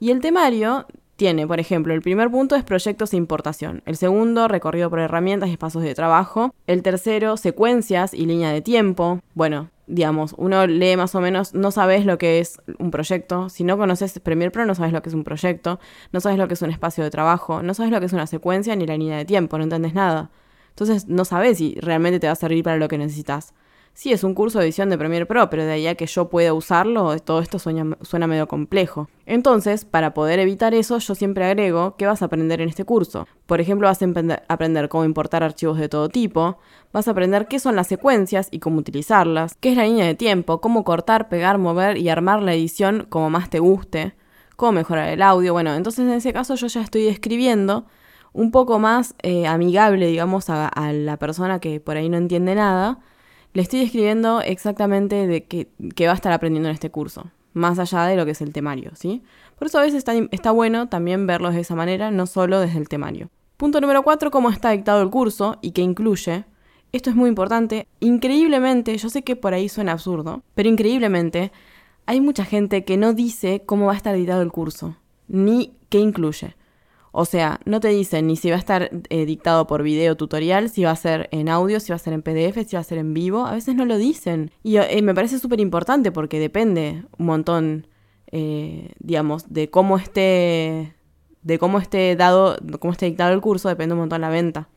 Y 0.00 0.10
el 0.10 0.20
temario 0.20 0.86
tiene, 1.16 1.46
por 1.46 1.60
ejemplo, 1.60 1.94
el 1.94 2.02
primer 2.02 2.30
punto 2.30 2.56
es 2.56 2.64
proyectos 2.64 3.12
de 3.12 3.16
importación, 3.16 3.82
el 3.86 3.96
segundo, 3.96 4.48
recorrido 4.48 4.90
por 4.90 4.98
herramientas 4.98 5.48
y 5.48 5.52
espacios 5.52 5.84
de 5.84 5.94
trabajo, 5.94 6.54
el 6.66 6.82
tercero, 6.82 7.36
secuencias 7.36 8.14
y 8.14 8.26
línea 8.26 8.50
de 8.50 8.62
tiempo. 8.62 9.20
Bueno, 9.34 9.70
digamos, 9.86 10.34
uno 10.38 10.66
lee 10.66 10.96
más 10.96 11.14
o 11.14 11.20
menos, 11.20 11.54
no 11.54 11.70
sabes 11.70 12.06
lo 12.06 12.18
que 12.18 12.40
es 12.40 12.60
un 12.78 12.90
proyecto, 12.90 13.48
si 13.48 13.64
no 13.64 13.76
conoces 13.76 14.18
Premiere 14.20 14.50
Pro 14.50 14.66
no 14.66 14.74
sabes 14.74 14.92
lo 14.92 15.02
que 15.02 15.08
es 15.10 15.14
un 15.14 15.24
proyecto, 15.24 15.78
no 16.12 16.20
sabes 16.20 16.38
lo 16.38 16.48
que 16.48 16.54
es 16.54 16.62
un 16.62 16.70
espacio 16.70 17.04
de 17.04 17.10
trabajo, 17.10 17.62
no 17.62 17.74
sabes 17.74 17.92
lo 17.92 18.00
que 18.00 18.06
es 18.06 18.12
una 18.12 18.26
secuencia 18.26 18.74
ni 18.76 18.86
la 18.86 18.96
línea 18.96 19.18
de 19.18 19.24
tiempo, 19.24 19.58
no 19.58 19.64
entiendes 19.64 19.94
nada. 19.94 20.30
Entonces 20.70 21.06
no 21.06 21.24
sabes 21.24 21.58
si 21.58 21.76
realmente 21.80 22.18
te 22.18 22.26
va 22.26 22.32
a 22.32 22.36
servir 22.36 22.64
para 22.64 22.78
lo 22.78 22.88
que 22.88 22.98
necesitas. 22.98 23.54
Sí, 23.96 24.12
es 24.12 24.24
un 24.24 24.34
curso 24.34 24.58
de 24.58 24.64
edición 24.64 24.90
de 24.90 24.98
Premiere 24.98 25.24
Pro, 25.24 25.48
pero 25.48 25.64
de 25.64 25.70
ahí 25.70 25.86
a 25.86 25.94
que 25.94 26.06
yo 26.06 26.28
pueda 26.28 26.52
usarlo, 26.52 27.16
todo 27.20 27.38
esto 27.38 27.60
suena, 27.60 28.26
medio 28.26 28.48
complejo. 28.48 29.08
Entonces, 29.24 29.84
para 29.84 30.14
poder 30.14 30.40
evitar 30.40 30.74
eso, 30.74 30.98
yo 30.98 31.14
siempre 31.14 31.44
agrego 31.44 31.94
qué 31.96 32.04
vas 32.04 32.20
a 32.20 32.24
aprender 32.24 32.60
en 32.60 32.68
este 32.68 32.84
curso. 32.84 33.28
Por 33.46 33.60
ejemplo, 33.60 33.86
vas 33.86 34.02
a 34.02 34.42
aprender 34.48 34.88
cómo 34.88 35.04
importar 35.04 35.44
archivos 35.44 35.78
de 35.78 35.88
todo 35.88 36.08
tipo, 36.08 36.58
vas 36.92 37.06
a 37.06 37.12
aprender 37.12 37.46
qué 37.46 37.60
son 37.60 37.76
las 37.76 37.86
secuencias 37.86 38.48
y 38.50 38.58
cómo 38.58 38.78
utilizarlas, 38.78 39.54
qué 39.60 39.70
es 39.70 39.76
la 39.76 39.84
línea 39.84 40.06
de 40.06 40.16
tiempo, 40.16 40.60
cómo 40.60 40.82
cortar, 40.82 41.28
pegar, 41.28 41.58
mover 41.58 41.96
y 41.96 42.08
armar 42.08 42.42
la 42.42 42.52
edición 42.52 43.06
como 43.08 43.30
más 43.30 43.48
te 43.48 43.60
guste, 43.60 44.16
cómo 44.56 44.72
mejorar 44.72 45.08
el 45.10 45.22
audio. 45.22 45.52
Bueno, 45.52 45.72
entonces 45.72 46.04
en 46.04 46.14
ese 46.14 46.32
caso 46.32 46.56
yo 46.56 46.66
ya 46.66 46.80
estoy 46.80 47.06
escribiendo 47.06 47.86
un 48.32 48.50
poco 48.50 48.80
más 48.80 49.14
eh, 49.22 49.46
amigable, 49.46 50.08
digamos, 50.08 50.50
a 50.50 50.92
la 50.92 51.16
persona 51.16 51.60
que 51.60 51.78
por 51.78 51.96
ahí 51.96 52.08
no 52.08 52.16
entiende 52.16 52.56
nada 52.56 52.98
le 53.54 53.62
estoy 53.62 53.80
escribiendo 53.80 54.42
exactamente 54.42 55.26
de 55.26 55.44
qué, 55.44 55.68
va 56.06 56.12
a 56.12 56.16
estar 56.16 56.32
aprendiendo 56.32 56.68
en 56.68 56.74
este 56.74 56.90
curso, 56.90 57.30
más 57.54 57.78
allá 57.78 58.04
de 58.04 58.16
lo 58.16 58.24
que 58.24 58.32
es 58.32 58.40
el 58.42 58.52
temario, 58.52 58.90
¿sí? 58.94 59.22
Por 59.56 59.68
eso 59.68 59.78
a 59.78 59.82
veces 59.82 60.04
está, 60.32 60.50
bueno 60.50 60.88
también 60.88 61.26
verlos 61.26 61.54
de 61.54 61.60
esa 61.60 61.76
manera, 61.76 62.10
no 62.10 62.26
solo 62.26 62.58
desde 62.60 62.78
el 62.78 62.88
temario. 62.88 63.30
Punto 63.56 63.80
número 63.80 64.02
4, 64.02 64.32
cómo 64.32 64.50
está 64.50 64.70
dictado 64.70 65.00
el 65.02 65.10
curso 65.10 65.58
y 65.62 65.70
qué 65.70 65.82
incluye. 65.82 66.44
Esto 66.90 67.10
es 67.10 67.16
muy 67.16 67.28
importante. 67.28 67.86
Increíblemente, 68.00 68.98
yo 68.98 69.08
sé 69.08 69.22
que 69.22 69.36
por 69.36 69.54
ahí 69.54 69.68
suena 69.68 69.92
absurdo, 69.92 70.42
pero 70.56 70.68
increíblemente 70.68 71.52
hay 72.06 72.20
mucha 72.20 72.44
gente 72.44 72.84
que 72.84 72.96
no 72.96 73.12
dice 73.14 73.62
cómo 73.64 73.86
va 73.86 73.92
a 73.92 73.96
estar 73.96 74.16
dictado 74.16 74.42
el 74.42 74.50
curso, 74.50 74.96
ni 75.28 75.74
qué 75.90 76.00
incluye. 76.00 76.56
O 77.16 77.26
sea, 77.26 77.60
no 77.64 77.78
te 77.78 77.86
dicen 77.90 78.26
ni 78.26 78.34
si 78.34 78.50
va 78.50 78.56
a 78.56 78.58
estar 78.58 78.90
eh, 79.08 79.24
dictado 79.24 79.68
por 79.68 79.84
video 79.84 80.16
tutorial, 80.16 80.68
si 80.68 80.82
va 80.82 80.90
a 80.90 80.96
ser 80.96 81.28
en 81.30 81.48
audio, 81.48 81.78
si 81.78 81.92
va 81.92 81.96
a 81.96 82.00
ser 82.00 82.12
en 82.12 82.22
PDF, 82.22 82.66
si 82.66 82.74
va 82.74 82.80
a 82.80 82.82
ser 82.82 82.98
en 82.98 83.14
vivo. 83.14 83.46
A 83.46 83.52
veces 83.52 83.76
no 83.76 83.84
lo 83.84 83.98
dicen. 83.98 84.50
Y 84.64 84.78
eh, 84.78 85.00
me 85.00 85.14
parece 85.14 85.38
súper 85.38 85.60
importante 85.60 86.10
porque 86.10 86.40
depende 86.40 87.04
un 87.16 87.26
montón, 87.26 87.86
eh, 88.32 88.90
digamos, 88.98 89.52
de 89.52 89.70
cómo 89.70 89.96
esté, 89.96 90.96
de 91.42 91.58
cómo 91.60 91.78
esté 91.78 92.16
dado, 92.16 92.56
cómo 92.80 92.92
esté 92.92 93.06
dictado 93.06 93.32
el 93.32 93.40
curso, 93.40 93.68
depende 93.68 93.92
un 93.92 94.00
montón 94.00 94.20
la 94.20 94.28
venta. 94.28 94.68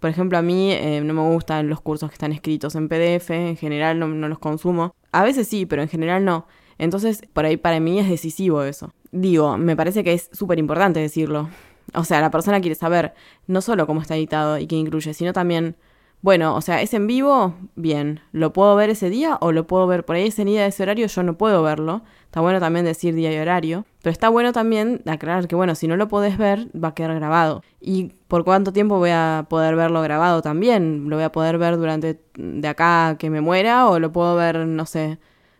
Por 0.00 0.10
ejemplo, 0.10 0.36
a 0.36 0.42
mí 0.42 0.76
no 1.04 1.14
me 1.14 1.32
gustan 1.32 1.68
los 1.68 1.80
cursos 1.80 2.10
que 2.10 2.14
están 2.14 2.32
escritos 2.32 2.74
en 2.74 2.88
PDF, 2.88 3.30
en 3.30 3.56
general 3.56 4.00
no, 4.00 4.08
no 4.08 4.26
los 4.26 4.40
consumo. 4.40 4.96
A 5.12 5.22
veces 5.22 5.46
sí, 5.46 5.64
pero 5.64 5.82
en 5.82 5.88
general 5.88 6.24
no. 6.24 6.48
Entonces, 6.76 7.22
por 7.32 7.44
ahí 7.44 7.56
para 7.56 7.78
mí 7.78 8.00
es 8.00 8.08
decisivo 8.08 8.64
eso. 8.64 8.92
Digo, 9.12 9.56
me 9.58 9.76
parece 9.76 10.02
que 10.02 10.12
es 10.12 10.28
súper 10.32 10.58
importante 10.58 10.98
decirlo. 11.00 11.48
O 11.94 12.04
sea, 12.04 12.20
la 12.20 12.30
persona 12.30 12.60
quiere 12.60 12.74
saber 12.74 13.14
no 13.46 13.60
solo 13.60 13.86
cómo 13.86 14.00
está 14.00 14.16
editado 14.16 14.58
y 14.58 14.66
qué 14.66 14.76
incluye, 14.76 15.14
sino 15.14 15.32
también, 15.32 15.76
bueno, 16.20 16.54
o 16.54 16.60
sea, 16.60 16.82
¿es 16.82 16.92
en 16.94 17.06
vivo? 17.06 17.54
Bien, 17.76 18.20
¿lo 18.32 18.52
puedo 18.52 18.74
ver 18.76 18.90
ese 18.90 19.08
día 19.10 19.38
o 19.40 19.52
lo 19.52 19.66
puedo 19.66 19.86
ver 19.86 20.04
por 20.04 20.16
ahí 20.16 20.26
ese 20.26 20.44
día, 20.44 20.66
ese 20.66 20.82
horario? 20.82 21.06
Yo 21.06 21.22
no 21.22 21.38
puedo 21.38 21.62
verlo. 21.62 22.02
Está 22.24 22.40
bueno 22.40 22.60
también 22.60 22.84
decir 22.84 23.14
día 23.14 23.32
y 23.32 23.38
horario, 23.38 23.86
pero 24.02 24.12
está 24.12 24.28
bueno 24.28 24.52
también 24.52 25.00
aclarar 25.06 25.48
que, 25.48 25.54
bueno, 25.54 25.74
si 25.74 25.88
no 25.88 25.96
lo 25.96 26.08
puedes 26.08 26.36
ver, 26.36 26.68
va 26.76 26.88
a 26.88 26.94
quedar 26.94 27.14
grabado. 27.14 27.62
¿Y 27.80 28.12
por 28.28 28.44
cuánto 28.44 28.72
tiempo 28.72 28.98
voy 28.98 29.10
a 29.10 29.46
poder 29.48 29.76
verlo 29.76 30.02
grabado 30.02 30.42
también? 30.42 31.08
¿Lo 31.08 31.16
voy 31.16 31.24
a 31.24 31.32
poder 31.32 31.56
ver 31.56 31.78
durante 31.78 32.20
de 32.34 32.68
acá 32.68 33.16
que 33.18 33.30
me 33.30 33.40
muera 33.40 33.88
o 33.88 33.98
lo 33.98 34.12
puedo 34.12 34.36
ver, 34.36 34.66
no 34.66 34.84
sé, 34.84 35.18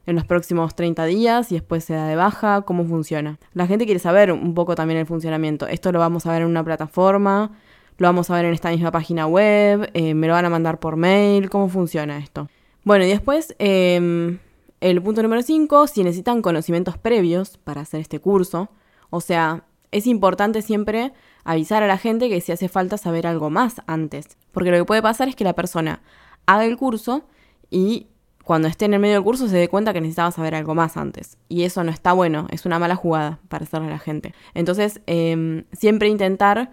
en 0.08 0.16
los 0.16 0.24
próximos 0.24 0.74
30 0.74 1.04
días 1.04 1.52
y 1.52 1.56
después 1.56 1.84
se 1.84 1.92
da 1.92 2.06
de 2.06 2.16
baja, 2.16 2.62
cómo 2.62 2.86
funciona. 2.86 3.38
La 3.52 3.66
gente 3.66 3.84
quiere 3.84 4.00
saber 4.00 4.32
un 4.32 4.54
poco 4.54 4.74
también 4.74 4.98
el 4.98 5.04
funcionamiento. 5.04 5.66
Esto 5.66 5.92
lo 5.92 5.98
vamos 5.98 6.24
a 6.24 6.32
ver 6.32 6.40
en 6.40 6.48
una 6.48 6.64
plataforma, 6.64 7.52
lo 7.98 8.08
vamos 8.08 8.30
a 8.30 8.36
ver 8.36 8.46
en 8.46 8.54
esta 8.54 8.70
misma 8.70 8.90
página 8.90 9.26
web, 9.26 9.90
eh, 9.92 10.14
me 10.14 10.26
lo 10.26 10.32
van 10.32 10.46
a 10.46 10.48
mandar 10.48 10.80
por 10.80 10.96
mail, 10.96 11.50
cómo 11.50 11.68
funciona 11.68 12.16
esto. 12.16 12.48
Bueno, 12.84 13.04
y 13.04 13.08
después 13.08 13.54
em, 13.58 14.38
el 14.80 15.02
punto 15.02 15.22
número 15.22 15.42
5, 15.42 15.86
si 15.88 16.02
necesitan 16.02 16.40
conocimientos 16.40 16.96
previos 16.96 17.58
para 17.58 17.82
hacer 17.82 18.00
este 18.00 18.18
curso, 18.18 18.70
o 19.10 19.20
sea, 19.20 19.64
es 19.90 20.06
importante 20.06 20.62
siempre 20.62 21.12
avisar 21.44 21.82
a 21.82 21.86
la 21.86 21.98
gente 21.98 22.30
que 22.30 22.40
si 22.40 22.50
hace 22.50 22.70
falta 22.70 22.96
saber 22.96 23.26
algo 23.26 23.50
más 23.50 23.82
antes, 23.86 24.38
porque 24.52 24.70
lo 24.70 24.78
que 24.78 24.84
puede 24.86 25.02
pasar 25.02 25.28
es 25.28 25.36
que 25.36 25.44
la 25.44 25.52
persona 25.52 26.00
haga 26.46 26.64
el 26.64 26.78
curso 26.78 27.24
y 27.70 28.06
cuando 28.48 28.66
esté 28.66 28.86
en 28.86 28.94
el 28.94 29.00
medio 29.00 29.16
del 29.16 29.24
curso 29.24 29.46
se 29.46 29.58
dé 29.58 29.68
cuenta 29.68 29.92
que 29.92 30.00
necesitaba 30.00 30.30
saber 30.30 30.54
algo 30.54 30.74
más 30.74 30.96
antes. 30.96 31.36
Y 31.50 31.64
eso 31.64 31.84
no 31.84 31.90
está 31.90 32.14
bueno, 32.14 32.46
es 32.50 32.64
una 32.64 32.78
mala 32.78 32.96
jugada 32.96 33.40
para 33.48 33.64
hacerle 33.64 33.88
a 33.88 33.90
la 33.90 33.98
gente. 33.98 34.32
Entonces, 34.54 35.02
em, 35.04 35.64
siempre 35.72 36.08
intentar 36.08 36.70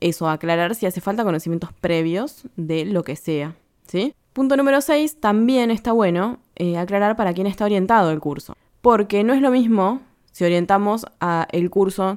eso, 0.00 0.30
aclarar 0.30 0.74
si 0.74 0.86
hace 0.86 1.02
falta 1.02 1.22
conocimientos 1.22 1.74
previos 1.74 2.44
de 2.56 2.86
lo 2.86 3.04
que 3.04 3.16
sea. 3.16 3.54
¿sí? 3.86 4.14
Punto 4.32 4.56
número 4.56 4.80
6, 4.80 5.20
también 5.20 5.70
está 5.70 5.92
bueno 5.92 6.38
eh, 6.56 6.78
aclarar 6.78 7.16
para 7.16 7.34
quién 7.34 7.46
está 7.46 7.66
orientado 7.66 8.10
el 8.12 8.18
curso. 8.18 8.56
Porque 8.80 9.22
no 9.22 9.34
es 9.34 9.42
lo 9.42 9.50
mismo 9.50 10.00
si 10.32 10.44
orientamos 10.44 11.04
a 11.20 11.46
el 11.52 11.68
curso. 11.68 12.16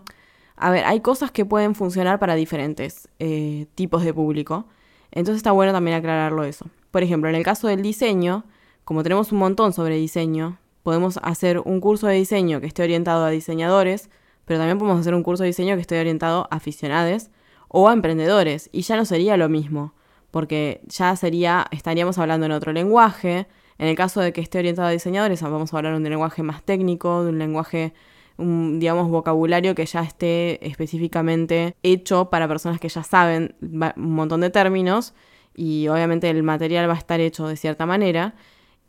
A 0.55 0.72
ver, 0.72 0.86
hay 0.86 1.01
cosas 1.01 1.29
que 1.29 1.43
pueden 1.43 1.75
funcionar 1.75 2.19
para 2.19 2.36
diferentes 2.36 3.10
eh, 3.19 3.65
tipos 3.75 4.05
de 4.05 4.13
público. 4.13 4.63
Entonces 5.12 5.39
está 5.39 5.51
bueno 5.51 5.74
también 5.74 5.98
aclararlo 5.98 6.45
eso. 6.45 6.67
Por 6.89 7.03
ejemplo, 7.03 7.29
en 7.29 7.36
el 7.36 7.43
caso 7.43 7.67
del 7.67 7.81
diseño, 7.81 8.45
como 8.85 9.03
tenemos 9.03 9.31
un 9.31 9.39
montón 9.39 9.73
sobre 9.73 9.95
diseño, 9.97 10.57
podemos 10.83 11.19
hacer 11.23 11.59
un 11.59 11.79
curso 11.79 12.07
de 12.07 12.15
diseño 12.15 12.59
que 12.59 12.67
esté 12.67 12.83
orientado 12.83 13.23
a 13.23 13.29
diseñadores, 13.29 14.09
pero 14.45 14.59
también 14.59 14.77
podemos 14.77 14.99
hacer 14.99 15.15
un 15.15 15.23
curso 15.23 15.43
de 15.43 15.47
diseño 15.47 15.75
que 15.75 15.81
esté 15.81 15.99
orientado 15.99 16.47
a 16.51 16.57
aficionados 16.57 17.29
o 17.69 17.89
a 17.89 17.93
emprendedores, 17.93 18.69
y 18.71 18.81
ya 18.81 18.95
no 18.97 19.05
sería 19.05 19.37
lo 19.37 19.49
mismo, 19.49 19.93
porque 20.31 20.81
ya 20.87 21.15
sería, 21.15 21.65
estaríamos 21.71 22.17
hablando 22.17 22.45
en 22.45 22.51
otro 22.51 22.73
lenguaje. 22.73 23.47
En 23.79 23.87
el 23.87 23.95
caso 23.95 24.21
de 24.21 24.33
que 24.33 24.41
esté 24.41 24.59
orientado 24.59 24.87
a 24.87 24.91
diseñadores, 24.91 25.41
vamos 25.41 25.73
a 25.73 25.77
hablar 25.77 25.93
de 25.93 25.97
un 25.97 26.03
lenguaje 26.03 26.43
más 26.43 26.63
técnico, 26.63 27.23
de 27.23 27.29
un 27.29 27.39
lenguaje, 27.39 27.93
un, 28.37 28.79
digamos, 28.79 29.09
vocabulario 29.09 29.73
que 29.75 29.85
ya 29.85 30.01
esté 30.01 30.65
específicamente 30.67 31.75
hecho 31.81 32.29
para 32.29 32.47
personas 32.47 32.79
que 32.79 32.89
ya 32.89 33.03
saben 33.03 33.55
un 33.61 34.11
montón 34.11 34.41
de 34.41 34.49
términos 34.49 35.13
y 35.55 35.87
obviamente 35.87 36.29
el 36.29 36.43
material 36.43 36.89
va 36.89 36.93
a 36.93 36.97
estar 36.97 37.19
hecho 37.19 37.47
de 37.47 37.55
cierta 37.55 37.85
manera. 37.85 38.35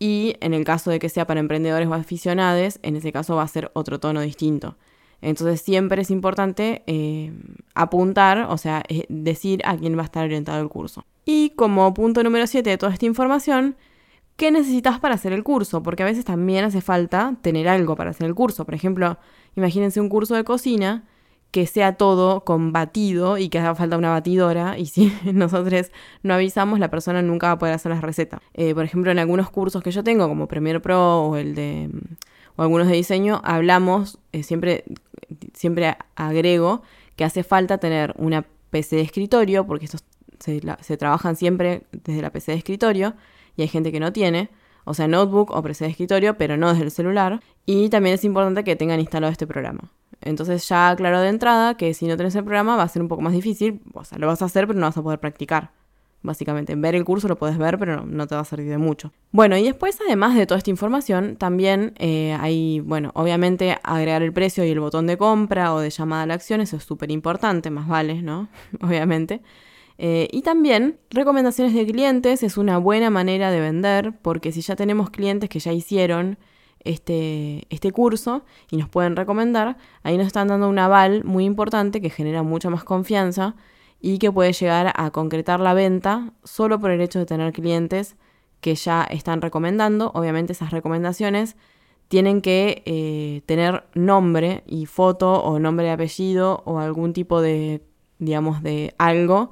Y 0.04 0.36
en 0.40 0.52
el 0.52 0.64
caso 0.64 0.90
de 0.90 0.98
que 0.98 1.08
sea 1.08 1.26
para 1.26 1.40
emprendedores 1.40 1.88
o 1.88 1.94
aficionados, 1.94 2.78
en 2.82 2.94
ese 2.94 3.10
caso 3.10 3.36
va 3.36 3.42
a 3.42 3.48
ser 3.48 3.70
otro 3.72 4.00
tono 4.00 4.20
distinto. 4.20 4.76
Entonces 5.22 5.62
siempre 5.62 6.02
es 6.02 6.10
importante 6.10 6.82
eh, 6.86 7.32
apuntar, 7.74 8.48
o 8.50 8.58
sea, 8.58 8.82
eh, 8.90 9.06
decir 9.08 9.62
a 9.64 9.78
quién 9.78 9.96
va 9.96 10.02
a 10.02 10.04
estar 10.04 10.22
orientado 10.26 10.60
el 10.60 10.68
curso. 10.68 11.06
Y 11.24 11.54
como 11.56 11.94
punto 11.94 12.22
número 12.22 12.46
7 12.46 12.68
de 12.68 12.76
toda 12.76 12.92
esta 12.92 13.06
información, 13.06 13.76
¿qué 14.36 14.50
necesitas 14.50 15.00
para 15.00 15.14
hacer 15.14 15.32
el 15.32 15.42
curso? 15.42 15.82
Porque 15.82 16.02
a 16.02 16.06
veces 16.06 16.26
también 16.26 16.66
hace 16.66 16.82
falta 16.82 17.38
tener 17.40 17.66
algo 17.66 17.96
para 17.96 18.10
hacer 18.10 18.26
el 18.26 18.34
curso. 18.34 18.66
Por 18.66 18.74
ejemplo, 18.74 19.16
imagínense 19.56 20.02
un 20.02 20.10
curso 20.10 20.34
de 20.34 20.44
cocina 20.44 21.04
que 21.54 21.68
sea 21.68 21.92
todo 21.92 22.40
con 22.40 22.72
batido 22.72 23.38
y 23.38 23.48
que 23.48 23.60
haga 23.60 23.76
falta 23.76 23.96
una 23.96 24.10
batidora 24.10 24.76
y 24.76 24.86
si 24.86 25.12
nosotros 25.32 25.92
no 26.24 26.34
avisamos 26.34 26.80
la 26.80 26.90
persona 26.90 27.22
nunca 27.22 27.46
va 27.46 27.52
a 27.52 27.58
poder 27.60 27.76
hacer 27.76 27.92
las 27.92 28.02
recetas. 28.02 28.40
Eh, 28.54 28.74
por 28.74 28.84
ejemplo, 28.84 29.12
en 29.12 29.20
algunos 29.20 29.50
cursos 29.50 29.80
que 29.80 29.92
yo 29.92 30.02
tengo 30.02 30.26
como 30.26 30.48
Premiere 30.48 30.80
Pro 30.80 31.22
o 31.22 31.36
el 31.36 31.54
de 31.54 31.90
o 32.56 32.62
algunos 32.62 32.88
de 32.88 32.94
diseño 32.94 33.40
hablamos 33.44 34.18
eh, 34.32 34.42
siempre 34.42 34.82
siempre 35.52 35.96
agrego 36.16 36.82
que 37.14 37.22
hace 37.22 37.44
falta 37.44 37.78
tener 37.78 38.14
una 38.18 38.44
PC 38.70 38.96
de 38.96 39.02
escritorio 39.02 39.64
porque 39.64 39.84
estos 39.84 40.02
se, 40.40 40.60
se 40.80 40.96
trabajan 40.96 41.36
siempre 41.36 41.84
desde 41.92 42.20
la 42.20 42.30
PC 42.30 42.50
de 42.50 42.58
escritorio 42.58 43.14
y 43.56 43.62
hay 43.62 43.68
gente 43.68 43.92
que 43.92 44.00
no 44.00 44.12
tiene 44.12 44.50
o 44.84 44.92
sea, 44.92 45.08
notebook 45.08 45.50
o 45.50 45.62
PC 45.62 45.84
de 45.84 45.90
escritorio, 45.92 46.36
pero 46.36 46.56
no 46.56 46.68
desde 46.68 46.84
el 46.84 46.90
celular. 46.90 47.40
Y 47.64 47.88
también 47.88 48.14
es 48.14 48.24
importante 48.24 48.64
que 48.64 48.76
tengan 48.76 49.00
instalado 49.00 49.32
este 49.32 49.46
programa. 49.46 49.90
Entonces 50.24 50.66
ya 50.68 50.90
aclaro 50.90 51.20
de 51.20 51.28
entrada 51.28 51.76
que 51.76 51.94
si 51.94 52.06
no 52.06 52.16
tenés 52.16 52.34
el 52.34 52.44
programa 52.44 52.76
va 52.76 52.82
a 52.82 52.88
ser 52.88 53.02
un 53.02 53.08
poco 53.08 53.22
más 53.22 53.32
difícil, 53.32 53.80
o 53.92 54.04
sea, 54.04 54.18
lo 54.18 54.26
vas 54.26 54.42
a 54.42 54.46
hacer 54.46 54.66
pero 54.66 54.78
no 54.78 54.86
vas 54.86 54.96
a 54.96 55.02
poder 55.02 55.20
practicar. 55.20 55.70
Básicamente, 56.22 56.72
en 56.72 56.80
ver 56.80 56.94
el 56.94 57.04
curso 57.04 57.28
lo 57.28 57.36
puedes 57.36 57.58
ver, 57.58 57.78
pero 57.78 58.06
no, 58.06 58.26
te 58.26 58.34
va 58.34 58.40
a 58.40 58.44
servir 58.46 58.70
de 58.70 58.78
mucho. 58.78 59.12
Bueno, 59.30 59.58
y 59.58 59.64
después, 59.64 59.98
además 60.06 60.34
de 60.34 60.46
toda 60.46 60.56
esta 60.56 60.70
información, 60.70 61.36
también 61.36 61.92
eh, 61.98 62.34
hay, 62.40 62.80
bueno, 62.80 63.10
obviamente 63.14 63.76
agregar 63.82 64.22
el 64.22 64.32
precio 64.32 64.64
y 64.64 64.70
el 64.70 64.80
botón 64.80 65.06
de 65.06 65.18
compra 65.18 65.74
o 65.74 65.80
de 65.80 65.90
llamada 65.90 66.22
a 66.22 66.26
la 66.26 66.32
acción, 66.32 66.62
eso 66.62 66.78
es 66.78 66.84
súper 66.84 67.10
importante, 67.10 67.68
más 67.68 67.86
vale, 67.86 68.22
¿no? 68.22 68.48
obviamente. 68.80 69.42
Eh, 69.98 70.28
y 70.32 70.40
también 70.40 70.98
recomendaciones 71.10 71.74
de 71.74 71.86
clientes 71.86 72.42
es 72.42 72.56
una 72.56 72.78
buena 72.78 73.10
manera 73.10 73.50
de 73.50 73.60
vender, 73.60 74.14
porque 74.22 74.50
si 74.50 74.62
ya 74.62 74.76
tenemos 74.76 75.10
clientes 75.10 75.50
que 75.50 75.58
ya 75.58 75.74
hicieron 75.74 76.38
este, 76.84 77.66
este 77.70 77.92
curso 77.92 78.44
y 78.70 78.76
nos 78.76 78.88
pueden 78.88 79.16
recomendar, 79.16 79.76
ahí 80.02 80.16
nos 80.16 80.26
están 80.26 80.48
dando 80.48 80.68
un 80.68 80.78
aval 80.78 81.24
muy 81.24 81.44
importante 81.44 82.00
que 82.00 82.10
genera 82.10 82.42
mucha 82.42 82.70
más 82.70 82.84
confianza 82.84 83.56
y 84.00 84.18
que 84.18 84.30
puede 84.30 84.52
llegar 84.52 84.92
a 84.94 85.10
concretar 85.10 85.60
la 85.60 85.74
venta 85.74 86.32
solo 86.44 86.78
por 86.78 86.90
el 86.90 87.00
hecho 87.00 87.18
de 87.18 87.26
tener 87.26 87.52
clientes 87.52 88.16
que 88.60 88.74
ya 88.74 89.02
están 89.04 89.40
recomendando. 89.40 90.10
Obviamente 90.14 90.52
esas 90.52 90.70
recomendaciones 90.70 91.56
tienen 92.08 92.42
que 92.42 92.82
eh, 92.86 93.42
tener 93.46 93.84
nombre 93.94 94.62
y 94.66 94.86
foto 94.86 95.42
o 95.42 95.58
nombre 95.58 95.86
y 95.86 95.90
apellido 95.90 96.62
o 96.66 96.78
algún 96.78 97.12
tipo 97.12 97.40
de, 97.40 97.82
digamos, 98.18 98.62
de 98.62 98.94
algo 98.98 99.50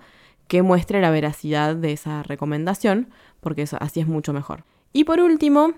que 0.48 0.62
muestre 0.62 1.00
la 1.00 1.10
veracidad 1.10 1.74
de 1.74 1.92
esa 1.92 2.22
recomendación, 2.22 3.08
porque 3.40 3.62
eso, 3.62 3.78
así 3.80 4.00
es 4.00 4.06
mucho 4.06 4.34
mejor. 4.34 4.64
Y 4.92 5.04
por 5.04 5.20
último, 5.20 5.72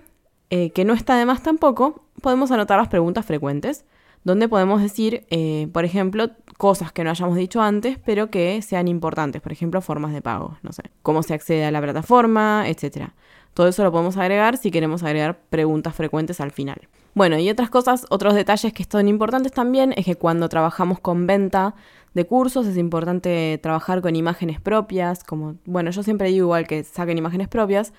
eh, 0.51 0.71
que 0.71 0.85
no 0.85 0.93
está 0.95 1.17
de 1.17 1.27
más 1.27 1.43
tampoco, 1.43 2.05
podemos 2.21 2.51
anotar 2.51 2.79
las 2.79 2.89
preguntas 2.89 3.25
frecuentes, 3.27 3.85
donde 4.25 4.49
podemos 4.49 4.81
decir, 4.81 5.27
eh, 5.31 5.69
por 5.73 5.85
ejemplo, 5.85 6.31
cosas 6.57 6.93
que 6.93 7.05
no 7.05 7.11
hayamos 7.11 7.37
dicho 7.37 7.61
antes, 7.61 7.99
pero 8.05 8.31
que 8.31 8.63
sean 8.63 8.89
importantes, 8.89 9.43
por 9.43 9.53
ejemplo, 9.53 9.81
formas 9.83 10.13
de 10.13 10.23
pago, 10.23 10.57
no 10.63 10.73
sé, 10.73 10.83
cómo 11.03 11.23
se 11.23 11.35
accede 11.35 11.65
a 11.65 11.71
la 11.71 11.83
plataforma, 11.83 12.65
etc. 12.67 13.11
Todo 13.53 13.69
eso 13.69 13.85
lo 13.85 13.93
podemos 13.93 14.17
agregar 14.17 14.57
si 14.57 14.71
queremos 14.71 15.03
agregar 15.03 15.39
preguntas 15.51 15.95
frecuentes 15.95 16.41
al 16.41 16.51
final. 16.51 16.89
Bueno, 17.15 17.39
y 17.39 17.49
otras 17.49 17.71
cosas, 17.71 18.07
otros 18.11 18.35
detalles 18.35 18.73
que 18.73 18.85
son 18.85 19.07
importantes 19.07 19.53
también 19.53 19.95
es 19.97 20.05
que 20.05 20.17
cuando 20.17 20.49
trabajamos 20.49 20.99
con 20.99 21.27
venta 21.27 21.75
de 22.15 22.27
cursos 22.27 22.67
es 22.67 22.77
importante 22.77 23.59
trabajar 23.63 24.01
con 24.01 24.17
imágenes 24.17 24.61
propias, 24.61 25.23
como, 25.23 25.57
bueno, 25.65 25.91
yo 25.91 26.03
siempre 26.03 26.29
digo 26.29 26.47
igual 26.47 26.67
que 26.67 26.83
saquen 26.83 27.19
imágenes 27.19 27.47
propias, 27.47 27.93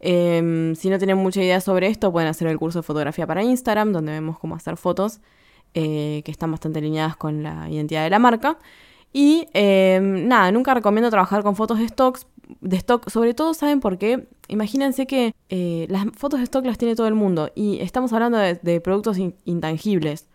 Em, 0.00 0.74
si 0.74 0.90
no 0.90 0.98
tienen 0.98 1.16
mucha 1.16 1.42
idea 1.42 1.60
sobre 1.60 1.88
esto, 1.88 2.12
pueden 2.12 2.28
hacer 2.28 2.48
el 2.48 2.58
curso 2.58 2.80
de 2.80 2.82
fotografía 2.82 3.26
para 3.26 3.42
Instagram, 3.42 3.92
donde 3.92 4.12
vemos 4.12 4.38
cómo 4.38 4.54
hacer 4.54 4.76
fotos 4.76 5.20
eh, 5.74 6.22
que 6.24 6.30
están 6.30 6.50
bastante 6.50 6.78
alineadas 6.78 7.16
con 7.16 7.42
la 7.42 7.68
identidad 7.70 8.04
de 8.04 8.10
la 8.10 8.18
marca. 8.18 8.58
Y 9.12 9.46
em, 9.54 10.28
nada, 10.28 10.52
nunca 10.52 10.74
recomiendo 10.74 11.10
trabajar 11.10 11.42
con 11.42 11.56
fotos 11.56 11.78
de 11.78 11.88
stocks. 11.88 12.26
De 12.60 12.76
stock, 12.76 13.08
sobre 13.10 13.34
todo, 13.34 13.54
¿saben 13.54 13.80
por 13.80 13.98
qué? 13.98 14.28
Imagínense 14.48 15.06
que 15.06 15.34
eh, 15.48 15.86
las 15.90 16.06
fotos 16.16 16.38
de 16.38 16.44
stock 16.44 16.64
las 16.64 16.78
tiene 16.78 16.94
todo 16.94 17.08
el 17.08 17.14
mundo 17.14 17.50
y 17.54 17.80
estamos 17.80 18.12
hablando 18.12 18.38
de, 18.38 18.80
productos 18.80 19.18
intangibles. 19.44 20.28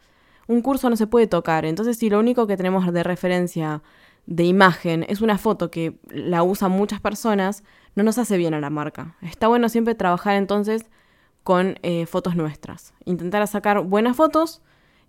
Un 0.48 0.62
curso 0.62 0.90
no 0.90 0.98
se 0.98 1.08
puede 1.08 1.28
tocar, 1.28 1.66
entonces 1.66 1.98
si 1.98 2.10
lo 2.10 2.20
único 2.20 2.48
que 2.48 2.58
tenemos 2.58 2.92
de 2.92 3.04
referencia 3.04 3.82
de 4.26 4.44
imagen 4.44 5.06
es 5.08 5.22
una 5.22 5.38
foto 5.38 5.72
que 5.72 6.00
la 6.10 6.44
usan 6.44 6.72
muchas 6.72 7.00
personas, 7.00 7.64
no 7.96 8.04
nos 8.04 8.18
hace 8.18 8.38
bien 8.38 8.54
a 8.54 8.60
la 8.60 8.70
marca. 8.70 9.16
Está 9.22 9.48
bueno 9.48 9.70
siempre 9.70 9.96
trabajar 9.96 10.36
entonces 10.36 10.86
con 11.44 11.80
eh, 11.84 12.06
fotos 12.06 12.36
nuestras. 12.36 12.94
Intentar 13.06 13.46
sacar 13.48 13.82
buenas 13.82 14.16
fotos 14.16 14.62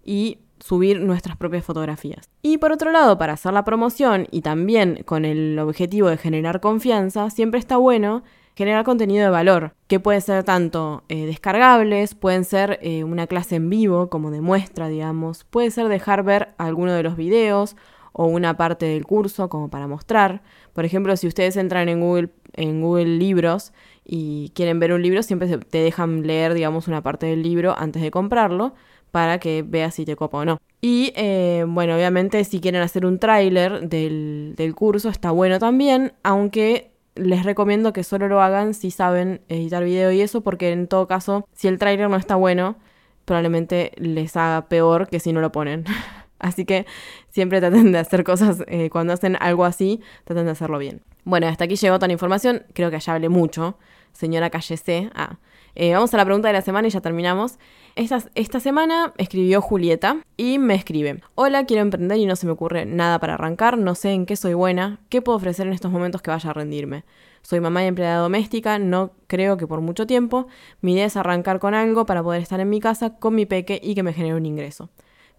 y 0.04 0.38
subir 0.58 1.00
nuestras 1.00 1.36
propias 1.36 1.64
fotografías. 1.64 2.30
Y 2.40 2.58
por 2.58 2.72
otro 2.72 2.92
lado, 2.92 3.18
para 3.18 3.32
hacer 3.32 3.52
la 3.52 3.64
promoción 3.64 4.28
y 4.30 4.42
también 4.42 5.02
con 5.04 5.24
el 5.24 5.58
objetivo 5.58 6.08
de 6.08 6.16
generar 6.16 6.60
confianza, 6.60 7.30
siempre 7.30 7.58
está 7.58 7.76
bueno 7.76 8.22
generar 8.54 8.84
contenido 8.84 9.24
de 9.24 9.30
valor, 9.30 9.74
que 9.86 9.98
puede 9.98 10.20
ser 10.20 10.44
tanto 10.44 11.04
eh, 11.08 11.26
descargables, 11.26 12.14
pueden 12.14 12.44
ser 12.44 12.78
eh, 12.82 13.02
una 13.02 13.26
clase 13.26 13.56
en 13.56 13.70
vivo 13.70 14.10
como 14.10 14.30
de 14.30 14.40
muestra, 14.40 14.88
digamos, 14.88 15.44
puede 15.44 15.70
ser 15.70 15.88
dejar 15.88 16.22
ver 16.22 16.54
alguno 16.58 16.92
de 16.92 17.02
los 17.02 17.16
videos 17.16 17.76
o 18.12 18.26
una 18.26 18.56
parte 18.56 18.86
del 18.86 19.06
curso 19.06 19.48
como 19.48 19.70
para 19.70 19.86
mostrar. 19.86 20.42
Por 20.74 20.84
ejemplo, 20.84 21.16
si 21.16 21.26
ustedes 21.26 21.56
entran 21.56 21.88
en 21.88 22.00
Google, 22.00 22.28
en 22.54 22.80
Google 22.80 23.18
Libros 23.18 23.72
y 24.04 24.50
quieren 24.54 24.80
ver 24.80 24.92
un 24.92 25.02
libro, 25.02 25.22
siempre 25.22 25.56
te 25.58 25.78
dejan 25.78 26.26
leer, 26.26 26.54
digamos, 26.54 26.88
una 26.88 27.02
parte 27.02 27.26
del 27.26 27.42
libro 27.42 27.74
antes 27.78 28.02
de 28.02 28.10
comprarlo 28.10 28.74
para 29.10 29.38
que 29.38 29.62
veas 29.66 29.94
si 29.94 30.04
te 30.04 30.16
copa 30.16 30.38
o 30.38 30.44
no. 30.44 30.58
Y 30.80 31.12
eh, 31.14 31.64
bueno, 31.68 31.94
obviamente 31.94 32.42
si 32.44 32.60
quieren 32.60 32.82
hacer 32.82 33.06
un 33.06 33.18
tráiler 33.18 33.88
del, 33.88 34.54
del 34.56 34.74
curso 34.74 35.08
está 35.08 35.30
bueno 35.30 35.58
también, 35.58 36.14
aunque 36.22 36.92
les 37.14 37.44
recomiendo 37.44 37.92
que 37.92 38.04
solo 38.04 38.28
lo 38.28 38.40
hagan 38.40 38.74
si 38.74 38.90
saben 38.90 39.42
editar 39.48 39.84
video 39.84 40.10
y 40.12 40.22
eso, 40.22 40.40
porque 40.40 40.72
en 40.72 40.88
todo 40.88 41.06
caso, 41.06 41.46
si 41.52 41.68
el 41.68 41.78
tráiler 41.78 42.08
no 42.08 42.16
está 42.16 42.36
bueno, 42.36 42.76
probablemente 43.24 43.92
les 43.96 44.36
haga 44.36 44.68
peor 44.68 45.08
que 45.08 45.20
si 45.20 45.32
no 45.32 45.40
lo 45.40 45.52
ponen. 45.52 45.84
Así 46.42 46.64
que 46.66 46.86
siempre 47.30 47.60
traten 47.60 47.92
de 47.92 47.98
hacer 47.98 48.24
cosas, 48.24 48.62
eh, 48.66 48.90
cuando 48.90 49.14
hacen 49.14 49.36
algo 49.40 49.64
así, 49.64 50.00
traten 50.24 50.44
de 50.44 50.50
hacerlo 50.50 50.78
bien. 50.78 51.00
Bueno, 51.24 51.46
hasta 51.46 51.64
aquí 51.64 51.76
llegó 51.76 51.96
toda 51.96 52.08
la 52.08 52.12
información. 52.12 52.64
Creo 52.74 52.90
que 52.90 52.98
ya 52.98 53.14
hablé 53.14 53.28
mucho. 53.28 53.78
Señora 54.12 54.50
Calle 54.50 55.10
Ah. 55.14 55.38
Eh, 55.74 55.94
vamos 55.94 56.12
a 56.12 56.18
la 56.18 56.24
pregunta 56.26 56.48
de 56.48 56.52
la 56.52 56.60
semana 56.60 56.88
y 56.88 56.90
ya 56.90 57.00
terminamos. 57.00 57.58
Esta, 57.94 58.22
esta 58.34 58.60
semana 58.60 59.14
escribió 59.16 59.62
Julieta 59.62 60.18
y 60.36 60.58
me 60.58 60.74
escribe: 60.74 61.22
Hola, 61.34 61.64
quiero 61.64 61.82
emprender 61.82 62.18
y 62.18 62.26
no 62.26 62.36
se 62.36 62.44
me 62.44 62.52
ocurre 62.52 62.84
nada 62.84 63.18
para 63.20 63.34
arrancar. 63.34 63.78
No 63.78 63.94
sé 63.94 64.10
en 64.10 64.26
qué 64.26 64.36
soy 64.36 64.52
buena. 64.54 64.98
¿Qué 65.08 65.22
puedo 65.22 65.36
ofrecer 65.36 65.66
en 65.66 65.72
estos 65.72 65.92
momentos 65.92 66.20
que 66.20 66.30
vaya 66.30 66.50
a 66.50 66.52
rendirme? 66.52 67.04
Soy 67.42 67.60
mamá 67.60 67.84
y 67.84 67.86
empleada 67.86 68.18
doméstica, 68.18 68.78
no 68.78 69.12
creo 69.26 69.56
que 69.56 69.66
por 69.66 69.80
mucho 69.80 70.06
tiempo. 70.06 70.46
Mi 70.80 70.92
idea 70.94 71.06
es 71.06 71.16
arrancar 71.16 71.58
con 71.58 71.74
algo 71.74 72.04
para 72.04 72.22
poder 72.22 72.42
estar 72.42 72.60
en 72.60 72.68
mi 72.68 72.80
casa 72.80 73.16
con 73.16 73.34
mi 73.34 73.46
peque 73.46 73.80
y 73.82 73.94
que 73.94 74.02
me 74.02 74.12
genere 74.12 74.34
un 74.34 74.46
ingreso. 74.46 74.90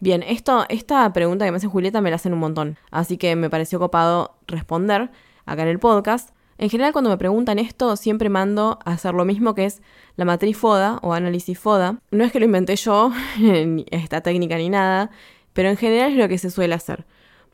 Bien, 0.03 0.21
esto, 0.21 0.65
esta 0.67 1.13
pregunta 1.13 1.45
que 1.45 1.51
me 1.51 1.55
hace 1.55 1.67
Julieta 1.67 2.01
me 2.01 2.09
la 2.09 2.17
hacen 2.17 2.33
un 2.33 2.39
montón, 2.39 2.77
así 2.91 3.17
que 3.17 3.37
me 3.37 3.49
pareció 3.49 3.79
copado 3.79 4.35
responder 4.47 5.11
acá 5.45 5.61
en 5.61 5.69
el 5.69 5.79
podcast. 5.79 6.31
En 6.57 6.69
general, 6.69 6.91
cuando 6.91 7.09
me 7.09 7.17
preguntan 7.17 7.57
esto, 7.57 7.95
siempre 7.95 8.27
mando 8.27 8.79
a 8.83 8.91
hacer 8.91 9.13
lo 9.13 9.23
mismo 9.23 9.55
que 9.55 9.63
es 9.63 9.81
la 10.17 10.25
matriz 10.25 10.57
FODA 10.57 10.99
o 11.03 11.13
análisis 11.13 11.57
FODA. 11.57 12.01
No 12.11 12.25
es 12.25 12.33
que 12.33 12.41
lo 12.41 12.45
inventé 12.45 12.75
yo, 12.75 13.13
esta 13.91 14.19
técnica 14.19 14.57
ni 14.57 14.67
nada, 14.67 15.09
pero 15.53 15.69
en 15.69 15.77
general 15.77 16.11
es 16.11 16.17
lo 16.17 16.27
que 16.27 16.37
se 16.37 16.51
suele 16.51 16.75
hacer. 16.75 17.05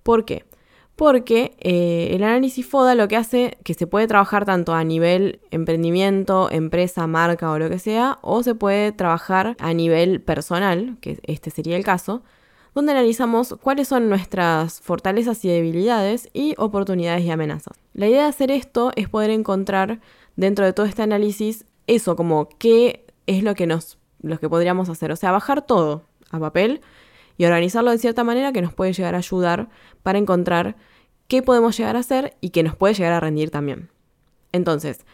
¿Por 0.01 0.25
qué? 0.25 0.43
Porque 0.95 1.55
eh, 1.59 2.15
el 2.15 2.23
análisis 2.23 2.65
FODA 2.65 2.95
lo 2.95 3.07
que 3.07 3.15
hace 3.15 3.59
que 3.63 3.75
se 3.75 3.85
puede 3.85 4.07
trabajar 4.07 4.45
tanto 4.45 4.73
a 4.73 4.83
nivel 4.83 5.39
emprendimiento, 5.51 6.49
empresa, 6.49 7.05
marca 7.05 7.51
o 7.51 7.59
lo 7.59 7.69
que 7.69 7.77
sea, 7.77 8.17
o 8.23 8.41
se 8.41 8.55
puede 8.55 8.91
trabajar 8.91 9.55
a 9.59 9.71
nivel 9.75 10.19
personal, 10.19 10.97
que 10.99 11.19
este 11.27 11.51
sería 11.51 11.77
el 11.77 11.83
caso, 11.83 12.23
donde 12.75 12.91
analizamos 12.91 13.55
cuáles 13.61 13.87
son 13.87 14.09
nuestras 14.09 14.81
fortalezas 14.81 15.43
y 15.45 15.49
debilidades 15.49 16.29
y 16.33 16.55
oportunidades 16.57 17.23
y 17.23 17.31
amenazas. 17.31 17.77
La 17.93 18.07
idea 18.07 18.23
de 18.23 18.29
hacer 18.29 18.51
esto 18.51 18.91
es 18.95 19.09
poder 19.09 19.31
encontrar 19.31 19.99
dentro 20.35 20.65
de 20.65 20.73
todo 20.73 20.85
este 20.85 21.01
análisis 21.01 21.65
eso, 21.87 22.15
como 22.15 22.49
qué 22.59 23.05
es 23.25 23.43
lo 23.43 23.55
que 23.55 23.67
nos 23.67 23.97
lo 24.21 24.37
que 24.39 24.49
podríamos 24.49 24.89
hacer, 24.89 25.11
o 25.11 25.15
sea, 25.15 25.31
bajar 25.31 25.65
todo 25.65 26.03
a 26.29 26.39
papel 26.39 26.81
y 27.37 27.45
organizarlo 27.45 27.91
de 27.91 27.97
cierta 27.97 28.23
manera 28.23 28.51
que 28.51 28.61
nos 28.61 28.73
puede 28.73 28.93
llegar 28.93 29.15
a 29.15 29.19
ayudar 29.19 29.69
para 30.03 30.19
encontrar 30.19 30.75
qué 31.27 31.41
podemos 31.41 31.77
llegar 31.77 31.95
a 31.95 31.99
hacer 31.99 32.35
y 32.41 32.49
que 32.49 32.63
nos 32.63 32.75
puede 32.75 32.93
llegar 32.93 33.13
a 33.13 33.19
rendir 33.19 33.49
también. 33.49 33.89
Entonces, 34.51 35.05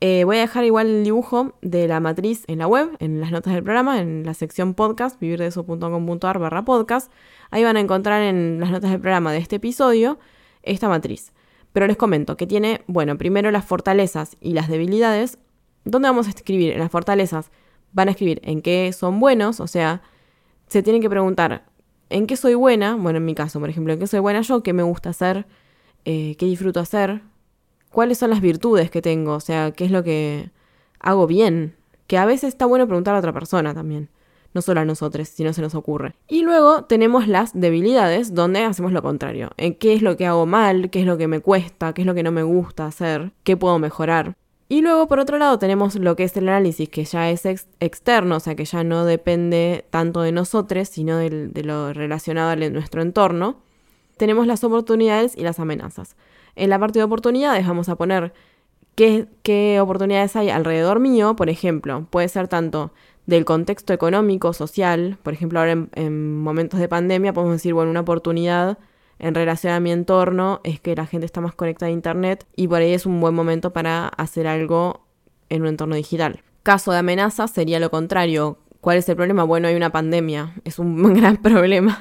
eh, 0.00 0.24
voy 0.24 0.38
a 0.38 0.40
dejar 0.40 0.64
igual 0.64 0.86
el 0.86 1.04
dibujo 1.04 1.52
de 1.60 1.86
la 1.86 2.00
matriz 2.00 2.44
en 2.46 2.58
la 2.58 2.66
web, 2.66 2.96
en 3.00 3.20
las 3.20 3.30
notas 3.30 3.52
del 3.52 3.62
programa, 3.62 4.00
en 4.00 4.24
la 4.24 4.32
sección 4.32 4.72
podcast, 4.74 5.20
vivirdeeso.com.ar 5.20 6.38
barra 6.38 6.64
podcast. 6.64 7.12
Ahí 7.50 7.64
van 7.64 7.76
a 7.76 7.80
encontrar 7.80 8.22
en 8.22 8.60
las 8.60 8.70
notas 8.70 8.90
del 8.90 9.00
programa 9.00 9.32
de 9.32 9.38
este 9.38 9.56
episodio 9.56 10.18
esta 10.62 10.88
matriz. 10.88 11.32
Pero 11.72 11.86
les 11.86 11.98
comento 11.98 12.36
que 12.36 12.46
tiene, 12.46 12.82
bueno, 12.86 13.18
primero 13.18 13.50
las 13.50 13.64
fortalezas 13.64 14.36
y 14.40 14.54
las 14.54 14.68
debilidades. 14.68 15.38
¿Dónde 15.84 16.08
vamos 16.08 16.26
a 16.26 16.30
escribir? 16.30 16.72
En 16.72 16.78
las 16.78 16.90
fortalezas 16.90 17.50
van 17.92 18.08
a 18.08 18.12
escribir 18.12 18.40
en 18.42 18.62
qué 18.62 18.92
son 18.92 19.20
buenos, 19.20 19.60
o 19.60 19.66
sea, 19.66 20.02
se 20.66 20.82
tienen 20.82 21.02
que 21.02 21.10
preguntar 21.10 21.64
en 22.08 22.26
qué 22.26 22.36
soy 22.36 22.54
buena, 22.54 22.96
bueno, 22.96 23.18
en 23.18 23.24
mi 23.24 23.34
caso, 23.34 23.60
por 23.60 23.68
ejemplo, 23.68 23.92
en 23.92 23.98
qué 23.98 24.06
soy 24.06 24.20
buena 24.20 24.40
yo, 24.40 24.62
qué 24.62 24.72
me 24.72 24.82
gusta 24.82 25.10
hacer, 25.10 25.46
eh, 26.04 26.36
qué 26.38 26.46
disfruto 26.46 26.80
hacer, 26.80 27.22
cuáles 27.90 28.18
son 28.18 28.30
las 28.30 28.40
virtudes 28.40 28.90
que 28.90 29.02
tengo, 29.02 29.34
o 29.34 29.40
sea, 29.40 29.72
qué 29.72 29.84
es 29.84 29.90
lo 29.90 30.02
que 30.02 30.50
hago 30.98 31.26
bien, 31.26 31.76
que 32.06 32.18
a 32.18 32.24
veces 32.24 32.48
está 32.48 32.66
bueno 32.66 32.86
preguntar 32.86 33.14
a 33.14 33.18
otra 33.18 33.32
persona 33.32 33.74
también, 33.74 34.08
no 34.54 34.62
solo 34.62 34.80
a 34.80 34.84
nosotros, 34.84 35.28
si 35.28 35.44
no 35.44 35.52
se 35.52 35.62
nos 35.62 35.74
ocurre. 35.74 36.14
Y 36.28 36.42
luego 36.42 36.84
tenemos 36.84 37.28
las 37.28 37.52
debilidades, 37.58 38.34
donde 38.34 38.64
hacemos 38.64 38.92
lo 38.92 39.02
contrario, 39.02 39.50
en 39.56 39.74
qué 39.74 39.94
es 39.94 40.02
lo 40.02 40.16
que 40.16 40.26
hago 40.26 40.46
mal, 40.46 40.90
qué 40.90 41.00
es 41.00 41.06
lo 41.06 41.18
que 41.18 41.28
me 41.28 41.40
cuesta, 41.40 41.92
qué 41.92 42.02
es 42.02 42.06
lo 42.06 42.14
que 42.14 42.22
no 42.22 42.32
me 42.32 42.42
gusta 42.42 42.86
hacer, 42.86 43.32
qué 43.44 43.56
puedo 43.56 43.78
mejorar. 43.78 44.34
Y 44.68 44.82
luego, 44.82 45.08
por 45.08 45.18
otro 45.18 45.36
lado, 45.36 45.58
tenemos 45.58 45.96
lo 45.96 46.14
que 46.14 46.22
es 46.22 46.36
el 46.36 46.48
análisis, 46.48 46.88
que 46.88 47.04
ya 47.04 47.28
es 47.28 47.44
externo, 47.44 48.36
o 48.36 48.40
sea, 48.40 48.54
que 48.54 48.64
ya 48.64 48.84
no 48.84 49.04
depende 49.04 49.84
tanto 49.90 50.22
de 50.22 50.30
nosotros, 50.30 50.88
sino 50.88 51.16
de 51.16 51.62
lo 51.64 51.92
relacionado 51.92 52.50
a 52.50 52.56
nuestro 52.56 53.02
entorno. 53.02 53.56
Tenemos 54.16 54.46
las 54.46 54.62
oportunidades 54.62 55.36
y 55.36 55.42
las 55.42 55.58
amenazas. 55.58 56.14
En 56.60 56.68
la 56.68 56.78
parte 56.78 56.98
de 56.98 57.04
oportunidades 57.04 57.66
vamos 57.66 57.88
a 57.88 57.96
poner 57.96 58.34
qué, 58.94 59.80
oportunidades 59.80 60.36
hay 60.36 60.50
alrededor 60.50 61.00
mío, 61.00 61.34
por 61.34 61.48
ejemplo, 61.48 62.06
puede 62.10 62.28
ser 62.28 62.48
tanto 62.48 62.92
del 63.24 63.46
contexto 63.46 63.94
económico, 63.94 64.52
social, 64.52 65.16
por 65.22 65.32
ejemplo, 65.32 65.58
ahora 65.58 65.86
en, 65.94 66.38
momentos 66.42 66.78
de 66.78 66.86
pandemia 66.86 67.32
podemos 67.32 67.56
decir, 67.56 67.72
bueno, 67.72 67.90
una 67.90 68.00
oportunidad 68.00 68.76
en 69.18 69.34
relación 69.34 69.72
a 69.72 69.80
mi 69.80 69.90
entorno 69.90 70.60
es 70.62 70.80
que 70.80 70.94
la 70.94 71.06
gente 71.06 71.24
está 71.24 71.40
más 71.40 71.54
conectada 71.54 71.88
a 71.88 71.94
Internet 71.94 72.46
y 72.54 72.68
por 72.68 72.82
ahí 72.82 72.92
es 72.92 73.06
un 73.06 73.22
buen 73.22 73.34
momento 73.34 73.72
para 73.72 74.08
hacer 74.08 74.46
algo 74.46 75.06
en 75.48 75.62
un 75.62 75.68
entorno 75.68 75.94
digital. 75.94 76.42
Caso 76.62 76.92
de 76.92 76.98
amenaza 76.98 77.48
sería 77.48 77.80
lo 77.80 77.90
contrario. 77.90 78.58
¿Cuál 78.82 78.98
es 78.98 79.08
el 79.08 79.16
problema? 79.16 79.44
Bueno, 79.44 79.66
hay 79.66 79.76
una 79.76 79.92
pandemia, 79.92 80.52
es 80.64 80.78
un 80.78 81.14
gran 81.14 81.38
problema 81.38 81.98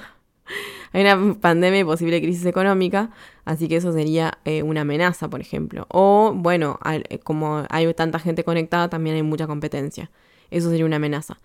hay 0.91 1.01
una 1.03 1.35
pandemia 1.35 1.81
y 1.81 1.83
posible 1.83 2.21
crisis 2.21 2.45
económica, 2.45 3.11
así 3.45 3.67
que 3.67 3.75
eso 3.77 3.91
sería 3.93 4.39
eh, 4.45 4.63
una 4.63 4.81
amenaza, 4.81 5.29
por 5.29 5.41
ejemplo. 5.41 5.85
O, 5.89 6.33
bueno, 6.35 6.79
eh, 6.85 7.19
como 7.19 7.63
hay 7.69 7.93
tanta 7.93 8.19
gente 8.19 8.43
conectada, 8.43 8.89
también 8.89 9.15
hay 9.15 9.23
mucha 9.23 9.47
competencia. 9.47 10.09
Eso 10.51 10.69
sería 10.69 10.85
una 10.85 10.95
amenaza. 10.95 11.39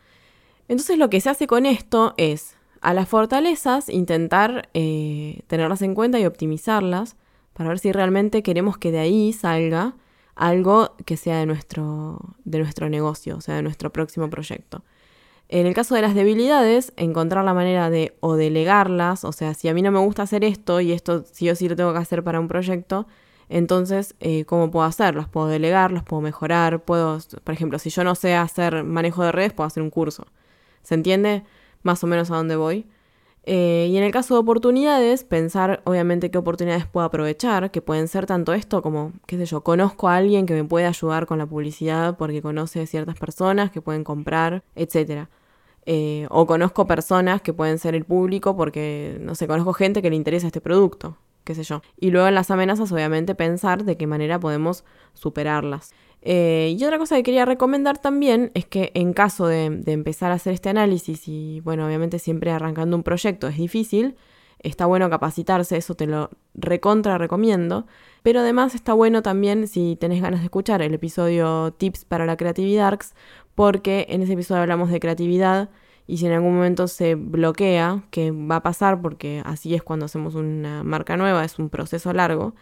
Entonces 0.69 0.99
lo 0.99 1.11
que 1.11 1.21
se 1.21 1.31
hace 1.31 1.47
con 1.47 1.67
esto 1.67 2.15
es 2.17 2.57
a 2.81 2.95
las 2.95 3.09
fortalezas 3.09 3.89
intentar 3.89 4.69
eh, 4.75 5.41
tenerlas 5.47 5.83
en 5.83 5.95
cuenta 5.95 6.19
y 6.19 6.27
optimizarlas 6.27 7.17
para 7.53 7.69
ver 7.69 7.79
si 7.79 7.93
realmente 7.93 8.43
queremos 8.43 8.79
que 8.79 8.91
de 8.91 8.99
ahí 8.99 9.33
salga 9.33 9.95
algo 10.35 10.95
que 11.05 11.17
sea 11.17 11.39
de 11.39 11.47
nuestro, 11.47 12.19
de 12.45 12.59
nuestro 12.59 12.89
negocio, 12.89 13.37
o 13.37 13.41
sea, 13.41 13.57
de 13.57 13.63
nuestro 13.63 13.93
próximo 13.93 14.29
proyecto. 14.31 14.83
En 15.49 15.67
el 15.67 15.75
caso 15.75 15.95
de 15.95 16.03
las 16.03 16.15
debilidades, 16.15 16.93
encontrar 16.97 17.45
la 17.45 17.55
manera 17.55 17.91
de 17.91 18.17
o 18.21 18.35
delegarlas, 18.35 19.25
o 19.25 19.33
sea, 19.33 19.55
si 19.55 19.69
a 19.69 19.75
mí 19.75 19.83
no 19.83 19.93
me 19.93 19.99
gusta 20.01 20.23
hacer 20.23 20.43
esto 20.45 20.81
y 20.81 20.93
esto 20.93 21.25
sí 21.31 21.51
o 21.51 21.55
sí 21.55 21.69
lo 21.69 21.77
tengo 21.77 21.93
que 21.93 21.99
hacer 21.99 22.25
para 22.25 22.41
un 22.41 22.49
proyecto, 22.49 23.07
entonces, 23.49 24.15
eh, 24.21 24.45
¿cómo 24.47 24.71
puedo 24.71 24.87
hacer? 24.87 25.15
Los 25.15 25.29
puedo 25.29 25.49
delegar, 25.49 25.93
los 25.93 26.03
puedo 26.03 26.23
mejorar, 26.23 26.83
puedo, 26.85 27.19
por 27.45 27.55
ejemplo, 27.55 27.79
si 27.79 27.91
yo 27.91 28.03
no 28.05 28.15
sé 28.15 28.35
hacer 28.35 28.85
manejo 28.85 29.23
de 29.23 29.33
redes, 29.33 29.53
puedo 29.53 29.67
hacer 29.67 29.83
un 29.83 29.91
curso. 29.91 30.27
¿Se 30.83 30.95
entiende 30.95 31.45
más 31.83 32.03
o 32.05 32.07
menos 32.07 32.31
a 32.31 32.37
dónde 32.37 32.57
voy? 32.57 32.87
Eh, 33.47 33.89
y 33.91 33.97
en 33.99 34.05
el 34.05 34.11
caso 34.11 34.35
de 34.35 34.41
oportunidades, 34.41 35.23
pensar 35.23 35.83
obviamente 35.85 36.31
qué 36.31 36.39
oportunidades 36.39 36.87
puedo 36.87 37.05
aprovechar, 37.05 37.71
que 37.71 37.83
pueden 37.83 38.09
ser 38.09 38.25
tanto 38.25 38.55
esto 38.55 38.81
como, 38.81 39.13
qué 39.27 39.37
sé 39.37 39.45
yo, 39.45 39.63
conozco 39.63 40.09
a 40.09 40.17
alguien 40.17 40.47
que 40.47 40.55
me 40.55 40.65
puede 40.65 40.87
ayudar 40.87 41.27
con 41.27 41.39
la 41.39 41.47
publicidad 41.47 42.17
porque 42.17 42.41
conoce 42.41 42.87
ciertas 42.87 43.19
personas 43.19 43.71
que 43.71 43.83
pueden 43.83 44.03
comprar, 44.03 44.65
etc. 44.77 45.29
Eh, 45.85 46.27
o 46.31 46.47
conozco 46.47 46.87
personas 46.87 47.43
que 47.43 47.53
pueden 47.53 47.79
ser 47.79 47.95
el 47.95 48.05
público 48.07 48.57
porque, 48.57 49.19
no 49.21 49.35
sé, 49.35 49.47
conozco 49.47 49.75
gente 49.75 50.01
que 50.01 50.09
le 50.09 50.17
interesa 50.17 50.47
este 50.47 50.63
producto, 50.63 51.19
qué 51.45 51.55
sé 51.55 51.65
yo. 51.65 51.83
Y 52.01 52.11
luego 52.11 52.29
en 52.29 52.35
las 52.35 52.51
amenazas, 52.51 52.91
obviamente, 52.93 53.35
pensar 53.35 53.85
de 53.85 53.99
qué 53.99 54.07
manera 54.07 54.41
podemos 54.41 54.85
superarlas. 55.13 55.93
Eh, 56.27 56.75
y 56.79 56.83
otra 56.85 56.99
cosa 56.99 57.17
que 57.17 57.23
quería 57.23 57.45
recomendar 57.45 57.99
también 57.99 58.51
es 58.55 58.65
que 58.65 58.91
en 58.95 59.13
caso 59.13 59.47
de, 59.47 59.67
empezar 59.87 60.33
a 60.33 60.37
hacer 60.37 60.55
este 60.55 60.71
análisis 60.71 61.29
y 61.29 61.61
bueno, 61.61 61.87
obviamente 61.87 62.19
siempre 62.19 62.51
arrancando 62.51 62.97
un 62.97 63.03
proyecto 63.03 63.47
es 63.47 63.59
difícil, 63.59 64.17
está 64.61 64.87
bueno 64.87 65.11
capacitarse, 65.11 65.77
eso 65.77 65.95
te 65.95 66.07
lo 66.07 66.31
recontra 66.55 67.19
recomiendo, 67.19 67.87
pero 68.23 68.41
además 68.41 68.75
está 68.75 68.95
bueno 68.95 69.23
también 69.23 69.69
si 69.69 69.97
tenés 69.97 70.23
ganas 70.23 70.41
de 70.41 70.47
escuchar 70.47 70.81
el 70.81 70.95
episodio 70.95 71.75
Tips 71.75 72.07
para 72.07 72.25
la 72.25 72.39
Creatividad, 72.39 72.99
porque 73.55 74.07
en 74.09 74.23
ese 74.23 74.33
episodio 74.33 74.63
hablamos 74.63 74.91
de 74.91 75.01
creatividad 75.01 75.69
y 76.07 76.17
si 76.17 76.27
en 76.27 76.33
algún 76.33 76.55
momento 76.55 76.89
se 76.89 77.17
bloquea, 77.17 78.05
que 78.11 78.31
va 78.31 78.57
a 78.57 78.63
pasar 78.63 79.03
porque 79.03 79.43
así 79.45 79.75
es 79.75 79.83
cuando 79.83 80.07
hacemos 80.07 80.35
una 80.37 80.85
marca 80.85 81.19
nueva, 81.19 81.45
es 81.45 81.59
un 81.59 81.69
proceso 81.69 82.15
largo, 82.15 82.55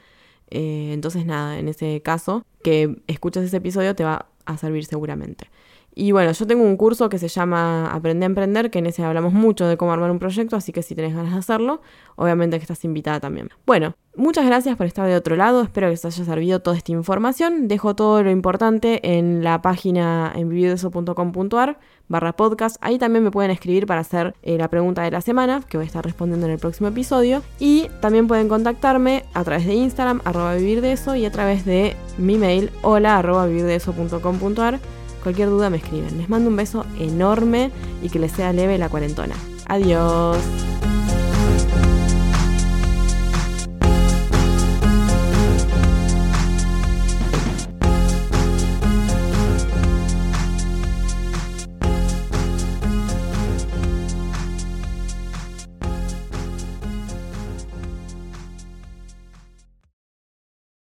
eh, 0.53 0.93
entonces 0.93 1.27
nada, 1.27 1.59
en 1.59 1.69
ese 1.69 2.03
caso, 2.03 2.45
que 2.63 3.03
escuches 3.07 3.45
ese 3.45 3.57
episodio 3.57 3.95
te 3.95 4.05
va 4.05 4.27
a 4.45 4.57
servir 4.57 4.85
seguramente. 4.85 5.49
Y 5.95 6.13
bueno, 6.13 6.33
yo 6.33 6.47
tengo 6.47 6.65
un 6.65 6.77
curso 6.77 7.09
que 7.09 7.19
se 7.19 7.29
llama 7.29 7.93
Aprende 7.93 8.25
a 8.25 8.29
Emprender, 8.29 8.71
que 8.71 8.79
en 8.79 8.87
ese 8.87 9.05
hablamos 9.05 9.33
mucho 9.33 9.67
de 9.67 9.77
cómo 9.77 9.93
armar 9.93 10.11
un 10.11 10.19
proyecto, 10.19 10.57
así 10.57 10.73
que 10.73 10.83
si 10.83 10.95
tenés 10.95 11.15
ganas 11.15 11.33
de 11.33 11.39
hacerlo, 11.39 11.83
obviamente 12.17 12.57
que 12.57 12.63
estás 12.63 12.85
invitada 12.85 13.21
también. 13.21 13.51
Bueno, 13.67 13.95
muchas 14.17 14.47
gracias 14.47 14.77
por 14.77 14.87
estar 14.87 15.07
de 15.07 15.17
otro 15.17 15.37
lado, 15.37 15.63
espero 15.63 15.89
que 15.89 15.95
os 15.95 16.05
haya 16.05 16.25
servido 16.25 16.61
toda 16.61 16.77
esta 16.77 16.93
información. 16.93 17.69
Dejo 17.69 17.95
todo 17.95 18.23
lo 18.23 18.31
importante 18.31 19.19
en 19.19 19.45
la 19.45 19.61
página 19.61 20.33
en 20.35 20.49
vivideso.com.ar 20.49 21.79
barra 22.09 22.37
podcast. 22.37 22.77
Ahí 22.81 22.99
también 22.99 23.25
me 23.25 23.31
pueden 23.31 23.51
escribir 23.51 23.87
para 23.87 24.01
hacer 24.01 24.35
eh, 24.43 24.57
la 24.57 24.69
pregunta 24.69 25.03
de 25.03 25.11
la 25.11 25.21
semana, 25.21 25.63
que 25.69 25.77
voy 25.77 25.85
a 25.85 25.87
estar 25.87 26.05
respondiendo 26.05 26.47
en 26.47 26.53
el 26.53 26.59
próximo 26.59 26.89
episodio. 26.89 27.43
Y 27.59 27.89
también 28.01 28.29
pueden 28.29 28.49
contactarme 28.49 29.25
a 29.35 29.45
través 29.45 29.67
de 29.67 29.75
Instagram, 29.75 30.21
arroba 30.25 30.55
vivir 30.55 30.81
de 30.81 30.93
eso, 30.93 31.15
y 31.17 31.27
a 31.27 31.33
través 31.33 31.65
de 31.65 31.97
mi 32.19 32.39
mail, 32.39 32.71
hola 32.83 33.19
arroba 33.19 33.47
vivirdeeso.com.ar 33.47 35.02
Cualquier 35.23 35.49
duda 35.49 35.71
me 35.71 35.77
escriben. 35.77 36.19
Les 36.19 36.29
mando 36.29 36.51
un 36.51 36.57
beso 36.57 36.85
enorme 36.99 37.71
y 38.03 38.09
que 38.09 38.19
les 38.19 38.33
sea 38.33 38.53
leve 38.53 38.79
la 38.79 38.89
cuarentona. 38.89 39.35
Adiós. 39.67 40.37